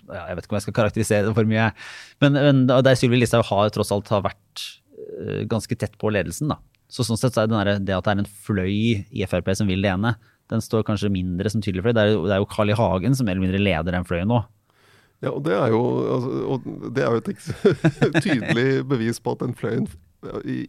[0.10, 1.70] ja, jeg vet ikke om jeg skal karakterisere det for mye.
[2.24, 4.66] Men, men der Sylvi Listhaug har tross alt har vært
[5.20, 6.52] eh, ganske tett på ledelsen.
[6.54, 6.60] da.
[6.90, 8.74] Så sånn sett så er det, der, det at det er en fløy
[9.06, 10.16] i Frp som vil det ene,
[10.50, 11.94] den står kanskje mindre som tydelig fløy.
[11.94, 12.78] Det er, det er jo Carl I.
[12.78, 14.42] Hagen som mer eller mindre leder den fløyen nå.
[15.20, 15.82] Ja, og det er jo,
[16.16, 16.60] altså,
[16.96, 17.32] det er jo et
[18.26, 19.90] tydelig bevis på at den fløyen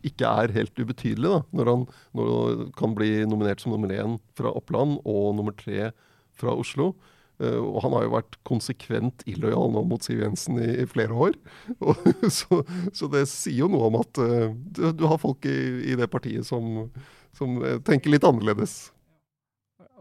[0.06, 1.26] ikke er helt ubetydelig.
[1.26, 5.90] da, Når han når kan bli nominert som nummer én fra Oppland og nummer tre
[6.38, 6.94] fra Oslo.
[7.40, 11.16] Eh, og han har jo vært konsekvent illojal nå mot Siv Jensen i, i flere
[11.16, 11.38] år.
[11.80, 11.96] Og,
[12.28, 12.60] så,
[12.92, 15.58] så det sier jo noe om at uh, du, du har folk i,
[15.88, 16.90] i det partiet som,
[17.36, 18.90] som eh, tenker litt annerledes.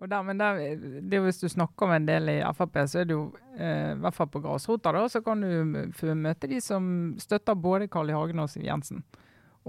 [0.07, 3.17] Der, men der, det Hvis du snakker med en del i Frp, så er det
[3.17, 3.25] jo
[3.57, 7.89] eh, i hvert fall på grasrota, da, så kan du møte de som støtter både
[7.91, 8.15] Carl I.
[8.15, 9.03] Hagen og Siv Jensen.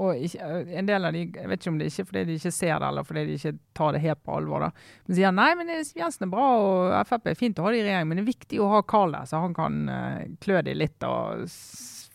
[0.00, 2.24] Og ikke, eh, en del av de, jeg vet ikke om det er ikke fordi
[2.28, 4.66] de ikke ser det, eller fordi de ikke tar det helt på alvor.
[4.66, 4.70] da,
[5.06, 7.72] Men sier nei, men eh, Siv Jensen er bra, og Frp er fint å ha
[7.74, 10.28] det i regjering, men det er viktig å ha Carl der, så han kan eh,
[10.40, 11.48] klø de litt og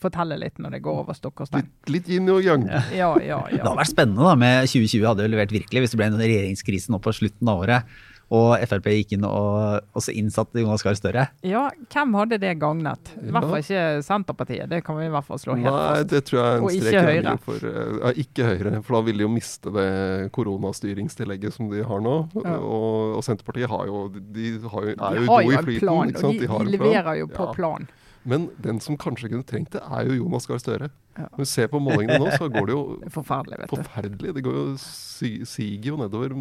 [0.06, 1.68] fortelle litt når det går over stokk og stein.
[1.68, 2.66] Litt, litt yin og yang.
[2.94, 3.62] Ja, ja, Det ja.
[3.66, 6.92] hadde vært spennende da, med 2020 hadde jo levert virkelig, hvis det ble en regjeringskrise
[6.94, 11.28] nå på slutten av året, og Frp gikk inn og også innsatte Jonas Gahr Støre.
[11.46, 13.12] Ja, hvem hadde det gagnet?
[13.22, 16.24] I hvert fall ikke Senterpartiet, det kan vi i hvert fall slå helt Nei, det
[16.26, 17.34] tror jeg er en Og strek i Høyre.
[17.44, 19.86] for ja, Ikke Høyre, for da vil de jo miste det
[20.34, 22.16] koronastyringstillegget som de har nå.
[22.42, 22.56] Ja.
[22.58, 25.68] Og, og Senterpartiet har jo, de har jo, er jo har gode jo i en
[25.70, 25.84] flyten.
[25.86, 26.40] plan, ikke sant?
[26.42, 26.88] de, har de en plan.
[26.90, 27.54] leverer jo på Ja.
[27.56, 27.88] plan.
[28.26, 30.88] Men den som kanskje kunne trengt det, er jo Jonas Gahr Støre.
[31.16, 31.28] Ja.
[31.38, 33.76] Men se på målingene nå, så går det jo Det er Forferdelig, vet du.
[33.76, 34.34] forferdelig.
[34.36, 36.34] Det går jo, siger jo nedover.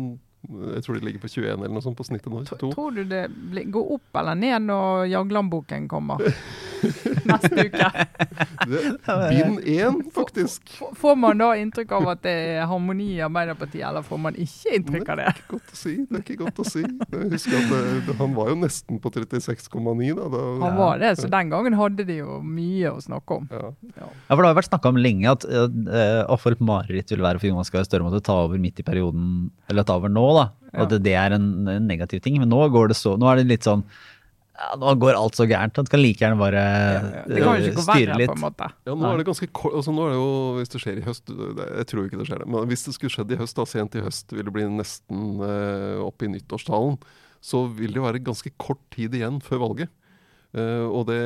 [0.75, 2.43] Jeg tror de ligger på 21 eller noe sånt på snittet nå.
[2.47, 2.73] Tro- 22.
[2.75, 6.21] Tror du det blir- går opp eller ned når Jagland-boken kommer
[7.29, 7.89] neste uke?
[9.29, 10.69] Bind én, faktisk.
[10.95, 14.75] Får man da inntrykk av at det er harmoni i Arbeiderpartiet, eller får man ikke
[14.79, 15.25] inntrykk av det?
[15.25, 15.95] Det er ikke Godt å si.
[16.09, 16.83] Det er ikke godt å si.
[16.85, 20.27] Jeg husker at det, det, Han var jo nesten på 36,9 da.
[20.35, 23.47] da Han var det, så den gangen hadde de jo mye å snakke om.
[23.51, 23.71] ja.
[23.95, 27.11] Ja, for Det har jo vært snakka om lenge at uh, og for et mareritt
[27.13, 29.95] vil være for Jonas Gahr Støre å måtte ta over midt i perioden, eller ta
[29.99, 30.25] over nå.
[30.37, 30.83] Da, Ja.
[30.83, 32.35] At det er en, en negativ ting.
[32.41, 33.85] Men nå går det så, nå er det litt sånn
[34.55, 35.75] ja, Nå går alt så gærent.
[35.79, 36.61] Han kan like gjerne bare
[37.27, 38.29] Det kan jo eh, ikke gå styre litt.
[38.31, 38.67] på en måte.
[38.87, 41.05] Ja, nå er det ganske kort, altså nå er det jo, Hvis det skjer i
[41.07, 43.65] høst Jeg tror ikke det skjer, det, men hvis det skulle skjedd i høst, da
[43.71, 46.99] sent i høst, vil det bli nesten eh, opp i nyttårstalen,
[47.43, 49.91] så vil det være ganske kort tid igjen før valget.
[50.55, 51.19] Eh, og det,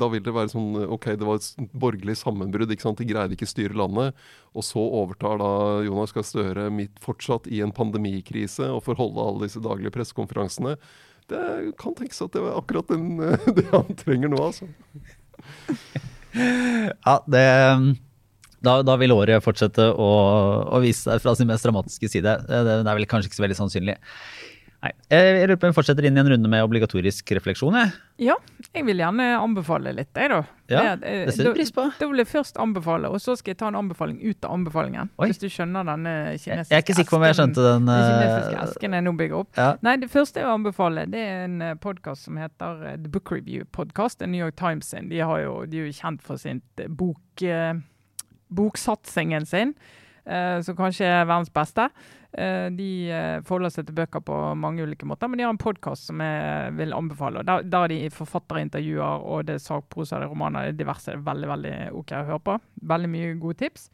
[0.00, 2.72] da vil det være sånn OK, det var et borgerlig sammenbrudd.
[2.74, 4.18] ikke sant, De greide ikke styre landet.
[4.52, 5.52] Og så overtar da
[5.86, 10.76] Jonas Gahr Støre midt fortsatt i en pandemikrise og får holde alle disse daglige pressekonferansene.
[11.32, 11.42] Det
[11.80, 13.16] kan tenkes at det var akkurat den,
[13.56, 14.70] det han trenger nå, altså.
[16.32, 17.42] Ja, det,
[18.64, 20.06] da, da vil året fortsette å,
[20.64, 22.32] å vise seg fra sin mest dramatiske side.
[22.48, 23.98] Det, det er vel kanskje ikke så veldig sannsynlig.
[24.82, 27.76] Nei, Jeg lurer på om vi fortsetter inn i en runde med obligatorisk refleksjon.
[27.78, 27.92] Jeg.
[28.26, 28.34] Ja,
[28.74, 30.40] jeg vil gjerne anbefale litt, jeg, da.
[30.72, 31.84] Ja, Det- eh, det setter da- pris på.
[32.00, 35.10] Da vil jeg først anbefale, og så skal jeg ta en anbefaling ut av anbefalingen.
[35.18, 35.28] Oi.
[35.28, 36.70] Hvis du skjønner denne kinesiske esken.
[36.70, 37.86] jeg er ikke sikker på om jeg skjønte den.
[37.86, 39.48] Den eh, kinesiske esken jeg nå bygger opp.
[39.56, 39.76] ja.
[39.82, 43.30] Nei, det første jeg vil anbefale, det er en podkast som heter eh, The Book
[43.30, 44.18] Review Podcast.
[44.18, 45.08] Det er New York Times sin.
[45.08, 47.74] De, har jo, de er jo kjent for sin eh, bok, eh,
[48.52, 51.88] boksatsingen sin, eh, som kanskje er verdens beste.
[52.32, 55.60] Eh, de eh, forholder seg til bøker på mange ulike måter, men de har en
[55.60, 57.42] podkast som jeg vil anbefale.
[57.44, 61.12] Der, der de forfatterintervjuer, og det er sakprosa, det er romaner, det er diverse.
[61.12, 62.56] Er veldig, veldig OK å høre på.
[62.94, 63.90] Veldig mye gode tips.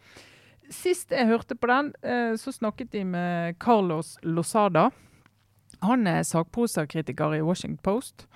[0.70, 4.90] Sist jeg hørte på den, eh, så snakket de med Carlos Losada.
[5.82, 8.28] Han er sakprosakritiker i Washington Post.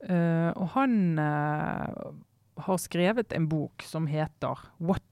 [0.00, 1.88] eh, og han eh,
[2.64, 5.02] har skrevet en bok som heter 'What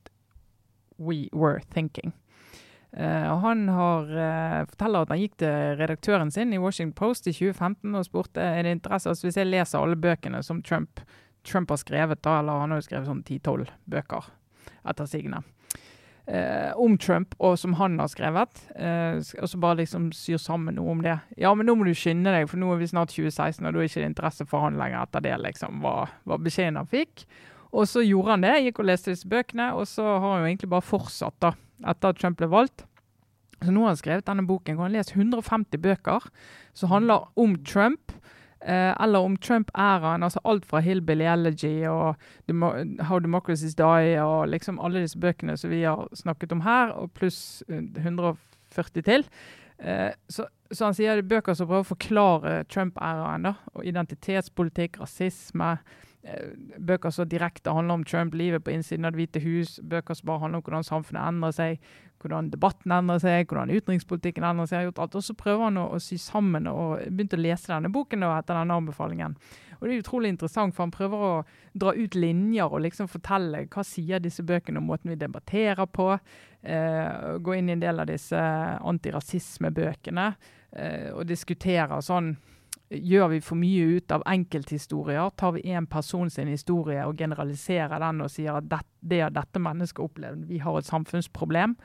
[0.99, 2.13] We Were Thinking'.
[2.97, 7.35] Uh, han har, uh, forteller at han gikk til redaktøren sin i Washington Post i
[7.37, 11.03] 2015 og spurte er det interesse altså Hvis jeg leser alle bøkene som Trump,
[11.45, 14.31] Trump har skrevet, da, eller han har jo skrevet sånn 10-12 bøker
[14.89, 15.43] etter sigende,
[16.33, 18.63] uh, om Trump, og som han har skrevet.
[18.77, 21.19] Eh, og så bare liksom syr sammen noe om det.
[21.41, 23.77] Ja, men nå må du skynde deg, for nå er vi snart 2016, og da
[23.77, 27.27] er det ikke interesse for han lenger etter det, liksom, var, var beskjeden han fikk.
[27.73, 30.51] Og så gjorde han det, gikk og leste disse bøkene, og så har han jo
[30.53, 31.53] egentlig bare fortsatt, da,
[31.93, 32.87] etter at Trump ble valgt.
[33.59, 36.29] Så nå har han skrevet denne boken, hvor han lest 150 bøker
[36.79, 38.15] som handler om Trump.
[38.61, 42.17] Eh, eller om Trump-æraen, altså alt fra Hillbilly Elegy og
[43.07, 47.13] How Democracies Die og liksom alle disse bøkene som vi har snakket om her, og
[47.15, 49.27] pluss 140 til.
[49.79, 53.47] Eh, så, så, han sier det er bøker som prøver å forklare Trump-æraen.
[53.47, 55.77] da, og Identitetspolitikk, rasisme.
[56.27, 56.51] Eh,
[56.83, 59.79] bøker som direkte handler om Trump, livet på innsiden av Det hvite hus.
[59.79, 61.79] Bøker som bare handler om hvordan samfunnet endrer seg,
[62.19, 64.89] hvordan debatten endrer seg, hvordan utenrikspolitikken endrer seg.
[64.89, 67.93] gjort alt, Og så prøver han å, å sy sammen og begynte å lese denne
[67.95, 69.39] boken da, etter denne anbefalingen.
[69.79, 71.45] Og Det er utrolig interessant, for han prøver å
[71.79, 76.19] dra ut linjer og liksom fortelle hva sier disse bøkene om måten vi debatterer på.
[76.63, 78.37] Eh, gå inn i en del av disse
[78.83, 80.33] antirasismebøkene
[80.73, 82.35] eh, og diskutere sånn
[82.89, 85.31] Gjør vi for mye ut av enkelthistorier?
[85.37, 89.35] Tar vi én person sin historie og generaliserer den og sier at det, det har
[89.37, 91.77] dette mennesket opplevd, vi har et samfunnsproblem?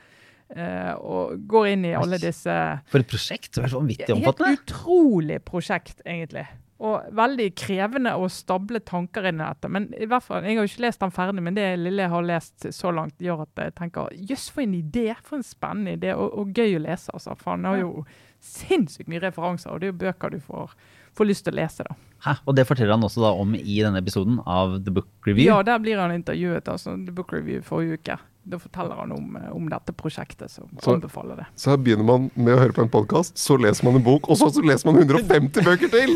[0.54, 2.52] Uh, og går inn i alle disse
[2.92, 3.54] For et prosjekt!
[3.56, 4.50] Det er vanvittig omfattende.
[4.52, 6.44] Helt utrolig prosjekt, egentlig.
[6.84, 9.70] Og veldig krevende å stable tanker inn i dette.
[9.72, 12.12] Men i hvert fall, Jeg har jo ikke lest den ferdig, men det lille jeg
[12.12, 15.06] har lest så langt, gjør at jeg tenker jøss, for en idé!
[15.24, 17.12] For en spennende idé, og, og gøy å lese.
[17.12, 17.36] altså.
[17.40, 18.04] For han har jo
[18.44, 20.74] sinnssykt mye referanser, og det er jo bøker du får,
[21.16, 21.86] får lyst til å lese.
[21.88, 21.96] da.
[22.24, 22.36] Hæ?
[22.48, 25.48] Og det forteller han også da om i denne episoden av The Book Review?
[25.48, 26.68] Ja, der blir han intervjuet.
[26.68, 28.18] altså The Book Review forrige uke.
[28.44, 31.46] Da forteller han om, om dette prosjektet, så, så anbefaler det.
[31.56, 34.28] Så her begynner man med å høre på en podkast, så leser man en bok,
[34.28, 36.12] og så, så leser man 150 bøker til!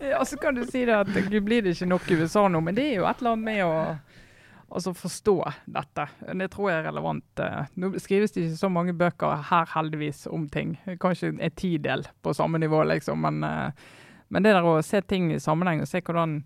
[0.14, 2.64] ja, så kan du si det at gud blir det ikke nok i USA nå,
[2.64, 3.74] men det er jo et eller annet med å
[4.74, 5.36] altså forstå
[5.70, 6.06] dette.
[6.34, 7.40] Det tror jeg er relevant.
[7.40, 10.74] Eh, nå skrives det ikke så mange bøker her heldigvis om ting.
[11.00, 13.22] Kanskje en tidel på samme nivå, liksom.
[13.22, 13.86] Men, eh,
[14.28, 16.40] men, det der å se ting i sammenheng og se hvordan,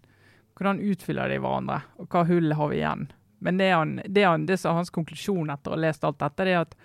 [0.58, 3.08] hvordan utfyller de hverandre, og hva hull har vi igjen.
[3.38, 6.20] Men det er, han, det han, det er hans konklusjon etter å ha lest alt
[6.20, 6.76] dette, det er at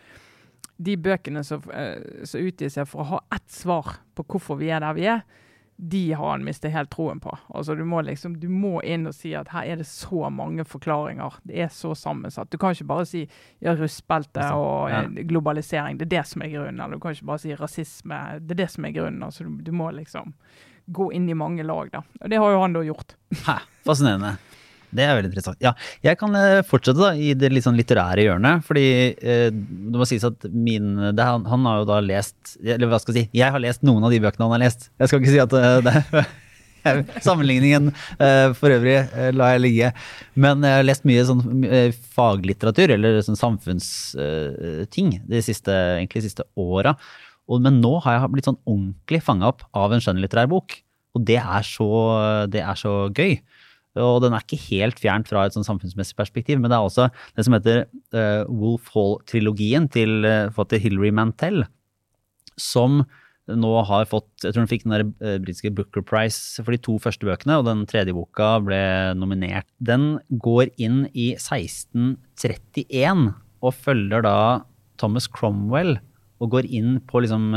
[0.84, 4.72] de bøkene som, eh, som utgir seg for å ha ett svar på hvorfor vi
[4.72, 5.26] er der vi er,
[5.76, 7.38] de har han mistet helt troen på.
[7.50, 10.66] Altså du må liksom, du må inn og si at her er det så mange
[10.70, 11.40] forklaringer.
[11.48, 12.52] Det er så sammensatt.
[12.54, 13.24] Du kan ikke bare si
[13.64, 15.02] ja, rustbelte og ja.
[15.04, 16.80] Eh, globalisering, det er det som er grunnen.
[16.80, 19.26] Eller du kan ikke bare si rasisme, det er det som er grunnen.
[19.26, 20.36] Altså du, du må liksom
[20.86, 22.04] gå inn i mange lag, da.
[22.22, 23.16] Og det har jo han da gjort.
[23.48, 24.36] Hæ, fascinerende.
[24.94, 25.60] Det er veldig interessant.
[25.64, 25.74] Ja,
[26.06, 28.64] jeg kan eh, fortsette da, i det litt sånn litterære hjørnet.
[28.68, 28.86] fordi
[29.18, 33.00] eh, det må sies at min, det, han, han, har jo da lest Eller hva
[33.02, 33.40] skal jeg si?
[33.40, 34.90] Jeg har lest noen av de bøkene han har lest.
[35.02, 36.26] Jeg skal ikke si at uh, det
[37.24, 39.92] Sammenligningen uh, for øvrig uh, la jeg ligge.
[40.36, 41.44] Men jeg har lest mye sånn
[42.14, 46.98] faglitteratur, eller sånn samfunnsting, de siste, egentlig siste åra.
[47.48, 50.76] Men nå har jeg blitt sånn ordentlig fanga opp av en skjønnlitterær bok.
[51.14, 51.90] Og det er så,
[52.52, 53.38] det er så gøy.
[54.02, 57.10] Og den er ikke helt fjernt fra et sånn samfunnsmessig perspektiv, men det er også
[57.38, 57.84] det som heter
[58.16, 61.66] uh, Wolf Hall-trilogien til uh, Hilary Mantel,
[62.58, 63.04] som
[63.44, 66.80] nå har fått Jeg tror hun fikk den der uh, britiske Booker Prize for de
[66.82, 68.82] to første bøkene, og den tredje boka ble
[69.20, 69.68] nominert.
[69.78, 74.38] Den går inn i 1631 og følger da
[75.02, 76.00] Thomas Cromwell
[76.44, 77.54] og går inn på liksom,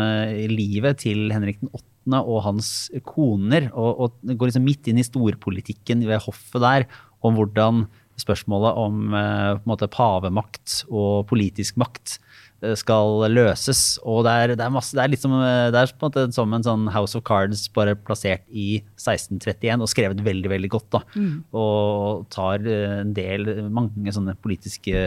[0.52, 2.68] livet til Henrik den 8 og hans
[3.02, 6.86] koner, og, og går liksom midt inn i storpolitikken ved hoffet der,
[7.26, 7.86] om hvordan
[8.20, 12.16] spørsmålet om eh, måte, pavemakt og politisk makt
[12.64, 13.98] eh, skal løses.
[14.08, 16.08] Og det er, det er, masse, det er liksom, som, eh, det er på en
[16.08, 20.72] måte som en sånn House of Cards bare plassert i 1631 og skrevet veldig veldig
[20.72, 20.88] godt.
[20.96, 21.34] da, mm.
[21.60, 25.04] Og tar en del, mange sånne politiske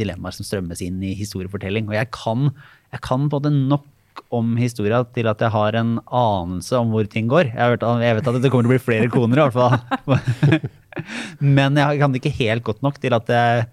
[0.00, 1.90] dilemmaer som strømmes inn i historiefortelling.
[1.90, 2.50] Og jeg kan,
[2.94, 3.86] jeg kan måte nok
[4.34, 7.52] om historia til at jeg har en anelse om hvor ting går.
[7.52, 10.62] Jeg, hørt, jeg vet at det kommer til å bli flere koner, i hvert fall.
[11.58, 13.68] Men jeg kan det ikke helt godt nok til at jeg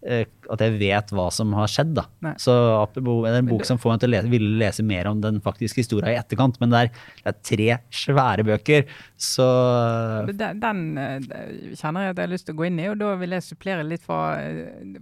[0.00, 1.92] at jeg vet hva som har skjedd.
[1.98, 2.06] da.
[2.24, 2.32] Nei.
[2.40, 2.54] Så
[2.94, 5.40] Det er en bok som får meg til å lese, ville lese mer om den
[5.44, 8.86] faktiske historien i etterkant, men det er, det er, tre svære bøker,
[9.20, 9.46] så
[10.30, 12.96] Den, den eh, kjenner jeg at jeg har lyst til å gå inn i, og
[13.02, 14.20] da vil jeg supplere litt fra,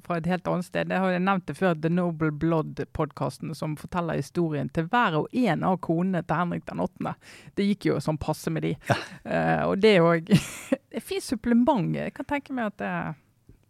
[0.06, 0.90] fra et helt annet sted.
[0.90, 5.64] Jeg har nevnt det før, The Noble Blood-podkasten, som forteller historien til hver og en
[5.68, 7.14] av konene til Henrik den 8.
[7.54, 8.74] Det gikk jo sånn passe med de.
[8.90, 8.98] Ja.
[9.22, 10.38] Uh, og det er jo
[10.98, 11.94] et fint supplement.
[11.94, 12.92] Jeg kan tenke meg at det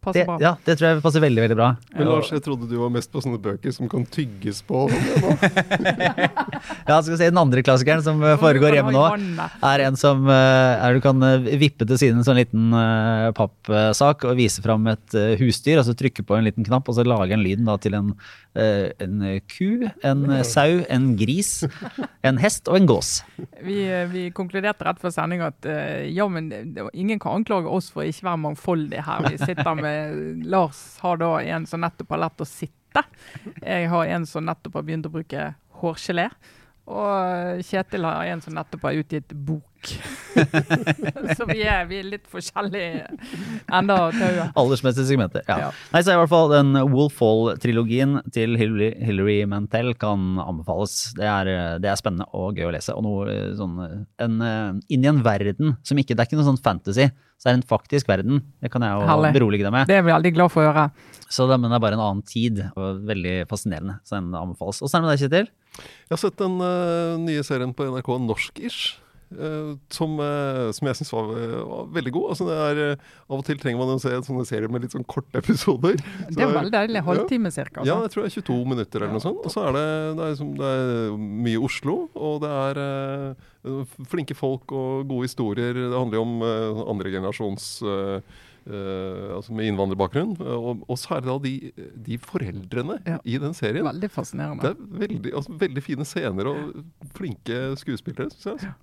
[0.03, 0.37] passer bra.
[0.41, 1.69] Ja, det tror jeg passer veldig veldig bra.
[1.95, 4.85] Men Lars, jeg trodde du var mest på sånne bøker som kan tygges på.
[6.89, 9.05] ja, skal vi se, Den andre klassikeren som eh, foregår hjemme nå,
[9.69, 13.29] er en som eh, er, du kan eh, vippe til siden en sånn liten uh,
[13.35, 16.97] pappsak og vise fram et uh, husdyr, og så trykke på en liten knapp, og
[16.97, 18.13] så lage en da, til en,
[18.59, 21.51] uh, en ku, en sau, en gris,
[22.27, 23.11] en hest og en gås.
[23.65, 23.81] Vi,
[24.13, 25.65] vi konkluderte rett før sending at
[26.09, 26.49] ja, men
[26.93, 29.25] ingen kan anklage oss for å ikke være mangfoldige her.
[29.29, 29.88] Vi sitter med
[30.49, 33.03] Lars har da en som nettopp har lært å sitte.
[33.61, 36.29] Jeg har en som nettopp har begynt å bruke hårgelé.
[36.89, 39.65] Og Kjetil har en som nettopp har utgitt bok.
[41.37, 43.05] så vi er, vi er litt forskjellige
[43.71, 44.57] enda tauet.
[44.59, 45.45] Aldersmessige segmenter.
[45.47, 45.59] Ja.
[45.67, 45.69] Ja.
[45.93, 51.13] Nei, så i hvert fall Den Wolfall-trilogien til Hilary, Hilary Mantel kan anbefales.
[51.17, 52.97] Det er, det er spennende og gøy å lese.
[52.97, 56.41] Og noe eh, sånn en, eh, Inn i en verden som ikke Det er ikke
[56.41, 57.09] noe sånn fantasy.
[57.39, 58.41] Så er det en faktisk verden.
[58.59, 59.31] Det kan jeg jo Herlig.
[59.37, 59.87] berolige deg med.
[59.87, 60.89] Det er vi veldig glad for å høre.
[61.31, 62.59] Så det, men det er bare en annen tid.
[62.75, 63.95] Og veldig fascinerende.
[64.03, 64.81] Så den anbefales.
[64.83, 65.51] Åssen er det med deg, Kjetil?
[65.79, 68.97] Jeg har sett den uh, nye serien på NRK Norsk-ish.
[69.31, 71.29] Eh, som, eh, som jeg syns var,
[71.69, 72.27] var veldig god.
[72.33, 74.95] Altså, det er, eh, av og til trenger man å se sånne serier med litt
[74.95, 75.99] sånn korte episoder.
[76.29, 77.05] Det er veldig deilig.
[77.07, 77.85] Halvtime cirka.
[77.87, 78.07] Ja, sant?
[78.07, 79.45] jeg tror det er 22 minutter eller noe sånt.
[79.45, 81.15] Og så er det, det, er liksom, det er
[81.49, 82.83] mye Oslo, og det er
[83.69, 85.73] uh, flinke folk og gode historier.
[85.77, 87.71] Det handler jo om uh, andre generasjons
[88.69, 90.35] Uh, eh, altså med innvandrerbakgrunn.
[90.41, 91.53] Og, og så det da de,
[92.07, 93.17] de foreldrene Ja.
[93.23, 93.85] i den serien.
[93.85, 94.61] Veldig fascinerende.
[94.61, 96.83] Det er veldig, altså, veldig fine scener og
[97.15, 98.75] flinke skuespillere, syns jeg.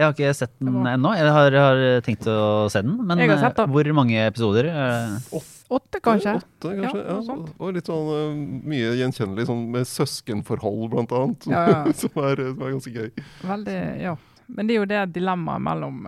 [0.00, 1.10] Jeg har ikke sett den ennå.
[1.12, 2.94] Jeg har, har tenkt å se den.
[3.04, 4.70] Men sett eh, hvor mange episoder?
[4.72, 6.32] eh, Åtte, kanskje?
[6.40, 7.02] Åtte, kanskje.
[7.04, 8.38] Ja, Ja, og litt sånn eh,
[8.72, 11.48] mye gjenkjennelig sånn med søskenforhold, blant annet.
[11.52, 11.82] Ja, ja.
[12.00, 13.10] som, er, som er ganske gøy.
[13.44, 14.14] Veldig, ja.
[14.48, 16.00] Men det er jo det dilemmaet mellom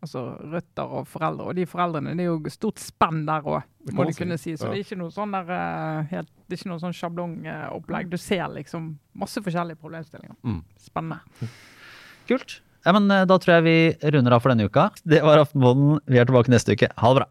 [0.00, 0.22] altså
[0.54, 1.50] røtter og foreldre.
[1.52, 4.54] Og de foreldrene, det er jo stort spenn der òg, må man du kunne si.
[4.56, 4.72] Så Ja.
[4.72, 8.08] det er ikke noe sånn der helt, Det er ikke noe sånn sjablongopplegg.
[8.10, 10.40] Du ser liksom masse forskjellige problemstillinger.
[10.42, 10.62] Mm.
[10.80, 11.20] Spennende.
[12.30, 12.60] Kult.
[12.86, 14.88] Ja, men eh, Da tror jeg vi runder av for denne uka.
[15.04, 15.98] Det var Aftenpåden.
[16.08, 16.88] Vi er tilbake neste uke.
[16.96, 17.28] Ha det bra.